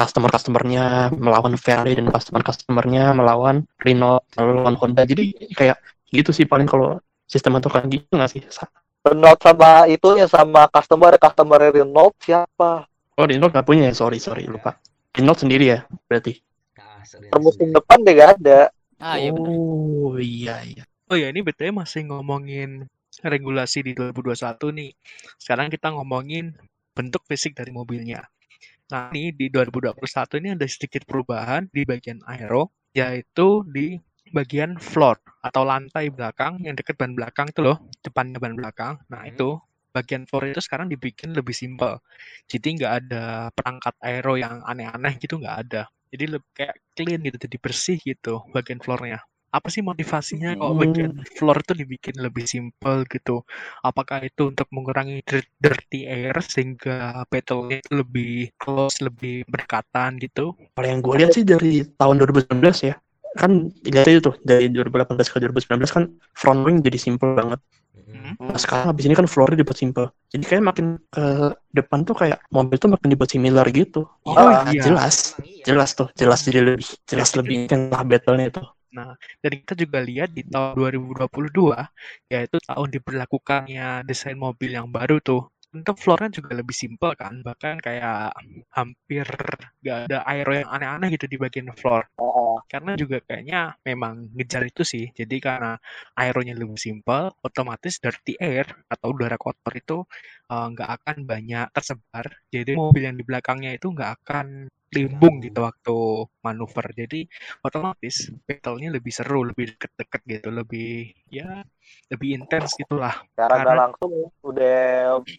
customer-customernya 0.00 1.12
melawan 1.12 1.60
Ferrari 1.60 1.92
dan 2.00 2.08
customer-customernya 2.08 3.12
melawan 3.12 3.68
Renault 3.84 4.24
melawan 4.40 4.76
Honda. 4.80 5.04
Jadi 5.04 5.52
kayak 5.52 5.76
gitu 6.08 6.32
sih 6.32 6.48
paling 6.48 6.64
kalau 6.64 6.96
sistem 7.28 7.60
itu 7.60 7.68
kan 7.68 7.84
gitu 7.92 8.08
nggak 8.08 8.30
sih? 8.32 8.40
Renault 9.04 9.40
sama 9.44 9.84
itu 9.92 10.16
ya 10.16 10.24
sama 10.24 10.64
customer 10.72 11.20
customer 11.20 11.68
Renault 11.68 12.16
siapa 12.20 12.88
Oh 13.20 13.28
Renault 13.28 13.52
nggak 13.52 13.66
punya 13.68 13.92
ya? 13.92 13.94
Sorry 13.94 14.16
sorry 14.16 14.48
lupa. 14.48 14.80
Renault 15.12 15.44
sendiri 15.44 15.76
ya 15.76 15.84
berarti. 16.08 16.40
Nah, 16.80 17.40
musim 17.40 17.68
depan 17.74 18.00
deh 18.00 18.16
gak 18.16 18.40
ada 18.40 18.72
ah 19.00 19.16
iya 19.16 19.32
benar 19.32 19.56
Oh 19.56 20.16
iya 20.20 20.60
iya. 20.64 20.84
Oh 21.10 21.18
ya, 21.18 21.26
ini 21.32 21.42
BTW 21.42 21.74
masih 21.74 22.06
ngomongin 22.06 22.86
regulasi 23.18 23.82
di 23.82 23.92
2021 23.98 24.70
nih. 24.70 24.90
Sekarang 25.40 25.66
kita 25.66 25.90
ngomongin 25.90 26.54
bentuk 26.94 27.26
fisik 27.26 27.58
dari 27.58 27.74
mobilnya. 27.74 28.22
Nah, 28.90 29.10
ini 29.14 29.30
di 29.30 29.46
2021 29.54 30.34
ini 30.42 30.48
ada 30.56 30.66
sedikit 30.66 31.02
perubahan 31.06 31.70
di 31.70 31.82
bagian 31.86 32.18
aero, 32.26 32.74
yaitu 32.90 33.62
di 33.70 33.94
bagian 34.34 34.78
floor 34.78 35.16
atau 35.46 35.62
lantai 35.66 36.10
belakang 36.10 36.58
yang 36.66 36.74
dekat 36.78 36.98
ban 36.98 37.14
belakang 37.14 37.46
itu 37.50 37.60
loh, 37.62 37.78
depannya 38.02 38.38
ban 38.42 38.54
belakang. 38.58 38.94
Nah, 39.10 39.22
Hmm. 39.24 39.30
itu 39.30 39.48
bagian 39.94 40.26
floor 40.26 40.50
itu 40.54 40.62
sekarang 40.62 40.86
dibikin 40.90 41.34
lebih 41.34 41.54
simpel. 41.54 41.98
Jadi 42.50 42.68
nggak 42.82 42.92
ada 43.06 43.24
perangkat 43.54 43.94
aero 44.02 44.34
yang 44.38 44.62
aneh-aneh 44.66 45.14
gitu, 45.22 45.38
nggak 45.42 45.56
ada. 45.70 45.82
Jadi 46.10 46.24
lebih 46.38 46.50
kayak 46.54 46.76
clean 46.98 47.20
gitu, 47.26 47.36
jadi 47.46 47.56
bersih 47.62 47.96
gitu 48.02 48.42
bagian 48.50 48.82
floornya 48.82 49.22
apa 49.56 49.68
sih 49.74 49.82
motivasinya 49.82 50.54
kok 50.60 50.72
bagian 50.80 51.12
floor 51.36 51.56
itu 51.62 51.72
dibikin 51.80 52.16
lebih 52.26 52.44
simple 52.46 52.98
gitu? 53.10 53.42
Apakah 53.82 54.18
itu 54.28 54.42
untuk 54.52 54.68
mengurangi 54.74 55.22
dir- 55.28 55.50
dirty 55.58 56.06
air 56.06 56.34
sehingga 56.42 57.26
battle-nya 57.30 57.76
itu 57.82 57.92
lebih 58.00 58.30
close, 58.60 58.96
lebih 59.06 59.42
berdekatan 59.50 60.10
gitu? 60.22 60.54
Kalau 60.74 60.86
yang 60.88 61.00
gue 61.04 61.14
lihat 61.20 61.30
sih 61.36 61.44
dari 61.44 61.72
tahun 61.98 62.14
2019 62.18 62.78
ya, 62.86 62.94
kan 63.36 63.50
lihat 63.84 64.06
itu 64.10 64.20
tuh 64.30 64.34
dari 64.42 64.66
2018 64.72 65.28
ke 65.30 65.36
2019 65.42 65.92
kan 65.94 66.04
front 66.34 66.60
wing 66.66 66.78
jadi 66.86 66.98
simple 66.98 67.34
banget. 67.36 67.60
Mm-mm. 68.10 68.36
Nah 68.40 68.58
sekarang 68.58 68.86
habis 68.90 69.04
ini 69.06 69.14
kan 69.14 69.28
floornya 69.28 69.60
dibuat 69.62 69.78
simple. 69.78 70.06
Jadi 70.32 70.44
kayak 70.48 70.64
makin 70.64 70.86
ke 71.12 71.24
depan 71.76 71.98
tuh 72.08 72.14
kayak 72.16 72.38
mobil 72.50 72.76
tuh 72.80 72.90
makin 72.90 73.08
dibuat 73.12 73.30
similar 73.30 73.66
gitu. 73.70 74.08
Oh, 74.26 74.36
Ah, 74.36 74.64
iya. 74.72 74.82
jelas, 74.84 75.36
jelas 75.66 75.90
tuh, 75.98 76.08
jelas 76.16 76.40
jadi 76.46 76.60
lebih, 76.64 76.86
jelas 77.06 77.30
lebih 77.38 77.68
kan 77.70 77.80
lah 77.92 78.02
battle-nya 78.06 78.46
itu. 78.50 78.62
Dan 79.42 79.50
kita 79.62 79.74
juga 79.78 79.98
lihat 80.02 80.30
di 80.34 80.42
tahun 80.46 80.74
2022, 80.76 81.88
yaitu 82.32 82.56
tahun 82.62 82.88
diberlakukannya 82.90 84.04
desain 84.08 84.38
mobil 84.38 84.70
yang 84.78 84.88
baru 84.90 85.18
tuh. 85.22 85.48
Untuk 85.70 86.02
floornya 86.02 86.34
juga 86.42 86.58
lebih 86.58 86.74
simpel 86.74 87.14
kan, 87.14 87.46
bahkan 87.46 87.78
kayak 87.78 88.34
hampir 88.74 89.22
gak 89.86 90.10
ada 90.10 90.26
aero 90.26 90.52
yang 90.58 90.66
aneh-aneh 90.66 91.14
gitu 91.14 91.30
di 91.30 91.38
bagian 91.38 91.70
floor. 91.78 92.02
Oh, 92.18 92.58
karena 92.66 92.98
juga 92.98 93.22
kayaknya 93.22 93.78
memang 93.86 94.34
ngejar 94.34 94.66
itu 94.66 94.82
sih. 94.82 95.14
Jadi 95.14 95.38
karena 95.38 95.78
aeronya 96.18 96.58
lebih 96.58 96.74
simpel, 96.74 97.30
otomatis 97.46 98.02
dirty 98.02 98.34
air 98.42 98.66
atau 98.90 99.14
udara 99.14 99.38
kotor 99.38 99.72
itu 99.78 100.02
eh, 100.50 100.66
nggak 100.74 100.90
akan 101.00 101.16
banyak 101.30 101.66
tersebar. 101.70 102.26
Jadi 102.50 102.70
mobil 102.74 103.02
yang 103.06 103.14
di 103.14 103.22
belakangnya 103.22 103.70
itu 103.78 103.86
nggak 103.94 104.10
akan 104.22 104.46
limbung 104.90 105.38
gitu 105.40 105.62
waktu 105.62 105.96
manuver. 106.40 106.86
Jadi 106.92 107.26
otomatis 107.62 108.28
battle-nya 108.42 108.90
lebih 108.90 109.12
seru, 109.12 109.46
lebih 109.46 109.74
deket-deket 109.74 110.20
gitu, 110.26 110.48
lebih 110.50 110.90
ya 111.28 111.62
lebih 112.06 112.38
intens 112.38 112.74
gitulah. 112.74 113.14
nggak 113.34 113.50
Karena- 113.50 113.80
langsung 113.88 114.12
udah 114.42 114.78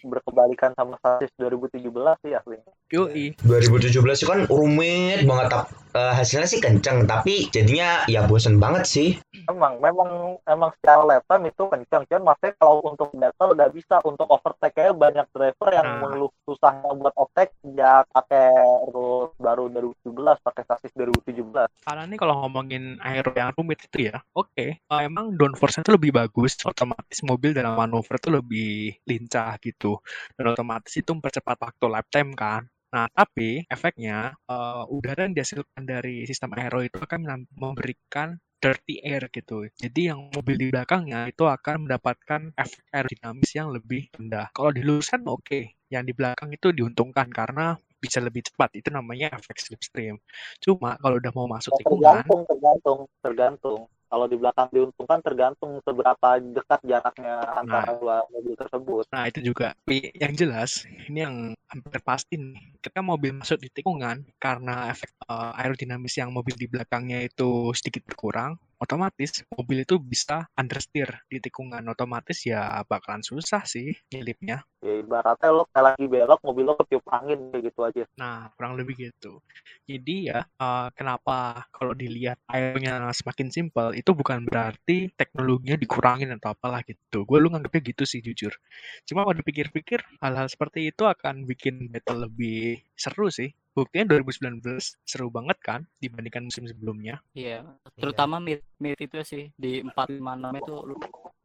berkebalikan 0.03 0.75
sama 0.75 0.99
status 0.99 1.31
2017 1.37 2.15
sih 2.19 2.35
aslinya 2.35 2.71
Yoi. 2.91 3.31
2017 3.39 4.19
itu 4.19 4.27
kan 4.27 4.43
rumit 4.51 5.23
banget 5.23 5.47
tap- 5.47 5.71
eh, 5.91 6.11
hasilnya 6.11 6.47
sih 6.47 6.59
kenceng 6.59 7.07
tapi 7.07 7.47
jadinya 7.49 8.03
ya 8.05 8.27
bosen 8.27 8.59
banget 8.59 8.83
sih 8.83 9.09
emang 9.47 9.79
memang 9.79 10.35
emang 10.43 10.75
secara 10.75 11.03
lap 11.05 11.23
time 11.23 11.47
itu 11.47 11.63
kencang 11.65 12.03
cuman 12.03 12.23
maksudnya 12.25 12.53
kalau 12.57 12.83
untuk 12.83 13.09
battle 13.11 13.51
udah 13.51 13.67
bisa 13.69 13.95
untuk 14.03 14.27
overtake 14.27 14.75
kayak 14.75 14.95
banyak 14.95 15.27
driver 15.31 15.69
yang 15.71 15.87
Nah. 15.87 15.97
mengeluh 16.03 16.31
susahnya 16.43 16.91
buat 16.93 17.15
overtake 17.15 17.51
ya 17.71 18.03
pakai 18.07 18.51
rules 18.91 19.31
baru 19.41 19.67
2017 19.73 20.45
pakai 20.45 20.63
stasis 20.63 20.93
2017 20.93 21.41
2017. 21.41 21.86
Karena 21.88 22.04
nih 22.08 22.19
kalau 22.19 22.36
ngomongin 22.45 22.84
aero 23.01 23.32
yang 23.34 23.51
rumit 23.58 23.80
itu 23.88 24.12
ya, 24.12 24.17
oke, 24.38 24.51
eh, 24.56 25.01
emang 25.01 25.34
downforce 25.36 25.82
itu 25.82 25.91
lebih 25.95 26.12
bagus, 26.13 26.56
otomatis 26.63 27.19
mobil 27.25 27.51
dalam 27.51 27.75
manuver 27.75 28.21
itu 28.21 28.30
lebih 28.30 28.71
lincah 29.08 29.58
gitu, 29.60 29.99
dan 30.38 30.45
otomatis 30.54 30.93
itu 30.95 31.10
mempercepat 31.12 31.58
waktu 31.58 31.86
lifetime 31.89 32.32
kan. 32.38 32.63
Nah, 32.91 33.08
tapi 33.12 33.63
efeknya 33.71 34.36
eh, 34.51 34.84
udara 34.91 35.25
yang 35.27 35.34
dihasilkan 35.36 35.84
dari 35.84 36.27
sistem 36.27 36.51
aero 36.60 36.84
itu 36.84 36.99
akan 36.99 37.47
memberikan 37.56 38.38
dirty 38.62 39.01
air 39.01 39.25
gitu. 39.34 39.65
Jadi 39.73 40.13
yang 40.13 40.30
mobil 40.30 40.54
di 40.54 40.69
belakangnya 40.69 41.25
itu 41.34 41.49
akan 41.49 41.89
mendapatkan 41.89 42.54
efek 42.54 42.86
aerodinamis 42.93 43.51
yang 43.58 43.73
lebih 43.73 44.06
rendah. 44.13 44.54
Kalau 44.54 44.69
diluruskan 44.69 45.25
oke, 45.25 45.82
yang 45.89 46.06
di 46.06 46.13
belakang 46.13 46.54
itu 46.54 46.69
diuntungkan 46.69 47.25
karena 47.34 47.73
bisa 48.01 48.17
lebih 48.17 48.41
cepat. 48.49 48.73
Itu 48.73 48.89
namanya 48.89 49.29
efek 49.37 49.61
slipstream. 49.61 50.17
Cuma 50.57 50.97
kalau 50.97 51.21
udah 51.21 51.31
mau 51.37 51.45
masuk 51.45 51.77
tikungan, 51.77 52.25
tergantung, 52.25 52.41
tergantung, 52.49 52.99
tergantung. 53.21 53.81
Kalau 54.11 54.27
di 54.27 54.35
belakang 54.35 54.67
diuntungkan 54.75 55.23
tergantung 55.23 55.79
seberapa 55.87 56.35
dekat 56.43 56.83
jaraknya 56.83 57.47
antara 57.55 57.95
dua 57.95 58.27
mobil 58.27 58.59
tersebut. 58.59 59.07
Nah, 59.07 59.23
itu 59.31 59.39
juga. 59.39 59.71
Tapi 59.87 60.11
yang 60.19 60.35
jelas, 60.35 60.83
ini 61.07 61.23
yang 61.23 61.35
hampir 61.71 62.03
pasti 62.03 62.35
nih. 62.35 62.75
Ketika 62.83 62.99
mobil 62.99 63.31
masuk 63.39 63.63
di 63.63 63.71
tikungan, 63.71 64.27
karena 64.35 64.91
efek 64.91 65.15
eh, 65.31 65.59
aerodinamis 65.63 66.19
yang 66.19 66.35
mobil 66.35 66.59
di 66.59 66.67
belakangnya 66.67 67.23
itu 67.23 67.71
sedikit 67.71 68.03
berkurang, 68.03 68.59
otomatis 68.82 69.46
mobil 69.54 69.86
itu 69.86 70.02
bisa 70.02 70.50
understeer 70.58 71.22
di 71.30 71.38
tikungan. 71.38 71.86
Otomatis 71.86 72.41
ya 72.41 72.82
bakalan 72.89 73.22
susah 73.22 73.62
sih 73.70 73.94
nyelipnya. 74.10 74.65
Ya 74.82 74.98
ibaratnya 74.98 75.54
lo 75.54 75.70
kayak 75.70 75.94
lagi 75.94 76.06
belok, 76.10 76.41
mobil 76.41 76.65
lo 76.65 76.74
ketiup 76.74 77.06
angin 77.13 77.54
kayak 77.54 77.70
gitu 77.70 77.80
aja. 77.86 78.04
Nah, 78.17 78.50
kurang 78.58 78.82
lebih 78.82 78.98
gitu. 78.98 79.38
Jadi 79.86 80.34
ya, 80.34 80.41
eh, 80.41 80.88
kenapa 80.98 81.70
kalau 81.70 81.94
dilihat 81.94 82.41
aeronya 82.50 83.13
semakin 83.13 83.54
simpel, 83.54 83.94
itu 83.94 84.10
bukan 84.17 84.41
berarti 84.50 85.13
teknologinya 85.13 85.78
dikurangin 85.78 86.34
atau 86.34 86.58
apalah 86.58 86.82
gitu. 86.82 87.30
Gue 87.30 87.38
lu 87.38 87.54
nganggapnya 87.54 87.82
gitu 87.94 88.04
sih 88.10 88.26
jujur. 88.26 88.58
Cuma 89.06 89.22
kalau 89.22 89.38
dipikir-pikir, 89.38 90.02
hal-hal 90.17 90.50
seperti 90.50 90.89
itu 90.89 91.06
akan 91.06 91.46
bikin 91.46 91.94
battle 91.94 92.26
lebih 92.26 92.82
seru 92.98 93.30
sih. 93.30 93.54
Buktinya 93.71 94.19
2019 94.19 94.60
seru 95.07 95.31
banget 95.31 95.57
kan 95.63 95.88
dibandingkan 96.03 96.43
musim 96.43 96.67
sebelumnya. 96.67 97.23
Iya, 97.31 97.63
terutama 97.95 98.43
mid 98.43 98.60
mid 98.84 98.99
itu 98.99 99.23
sih 99.23 99.47
di 99.55 99.79
456 99.95 100.60
itu 100.60 100.75
lu 100.91 100.95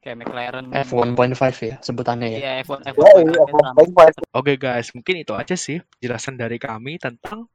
kayak 0.02 0.16
McLaren 0.22 0.66
F1.5 0.70 1.70
ya 1.70 1.76
sebutannya 1.82 2.26
ya. 2.34 2.38
Iya 2.38 2.52
F1 2.66 2.78
F1 2.94 2.98
Ya, 2.98 3.10
iya, 3.22 3.42
baik-baik. 3.74 4.14
Oke 4.34 4.52
guys, 4.58 4.90
mungkin 4.94 5.22
itu 5.22 5.32
aja 5.38 5.54
sih 5.54 5.78
penjelasan 5.98 6.34
dari 6.34 6.58
kami 6.58 6.98
tentang 6.98 7.46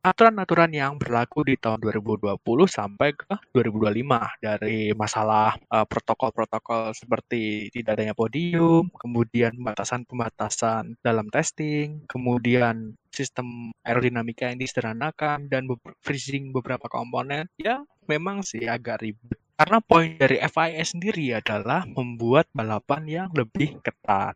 aturan-aturan 0.00 0.72
yang 0.72 0.96
berlaku 0.96 1.44
di 1.44 1.60
tahun 1.60 1.80
2020 1.84 2.40
sampai 2.64 3.12
ke 3.12 3.36
2025 3.52 4.40
dari 4.40 4.96
masalah 4.96 5.56
eh, 5.60 5.86
protokol-protokol 5.86 6.96
seperti 6.96 7.68
tidak 7.68 8.00
adanya 8.00 8.16
podium, 8.16 8.88
kemudian 8.96 9.52
pembatasan-pembatasan 9.60 10.96
dalam 11.04 11.28
testing, 11.28 12.04
kemudian 12.08 12.96
sistem 13.12 13.74
aerodinamika 13.84 14.48
yang 14.48 14.56
disederhanakan 14.56 15.52
dan 15.52 15.68
freezing 16.00 16.54
beberapa 16.56 16.88
komponen. 16.88 17.44
Ya, 17.60 17.84
memang 18.08 18.40
sih 18.40 18.64
agak 18.64 19.04
ribet. 19.04 19.36
Karena 19.60 19.84
poin 19.84 20.16
dari 20.16 20.40
FIA 20.40 20.80
sendiri 20.88 21.36
adalah 21.36 21.84
membuat 21.84 22.48
balapan 22.56 23.04
yang 23.04 23.28
lebih 23.36 23.76
ketat. 23.84 24.32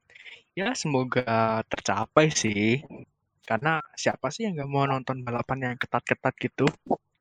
Ya, 0.53 0.77
semoga 0.77 1.65
tercapai 1.73 2.29
sih. 2.29 2.85
Karena 3.45 3.79
siapa 3.95 4.33
sih 4.33 4.49
yang 4.49 4.57
nggak 4.59 4.71
mau 4.73 4.89
nonton 4.89 5.21
balapan 5.21 5.71
yang 5.71 5.75
ketat-ketat 5.77 6.35
gitu? 6.41 6.67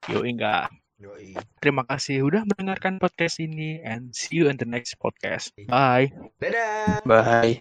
Yoi 0.09 0.33
enggak. 0.33 0.71
Yoi. 1.03 1.35
Terima 1.59 1.83
kasih 1.83 2.23
udah 2.23 2.47
mendengarkan 2.47 2.95
podcast 2.95 3.43
ini 3.43 3.83
and 3.83 4.15
see 4.15 4.39
you 4.39 4.47
in 4.47 4.55
the 4.55 4.67
next 4.67 4.95
podcast. 5.03 5.51
Bye. 5.67 6.15
Dadah. 6.39 7.03
Bye. 7.03 7.59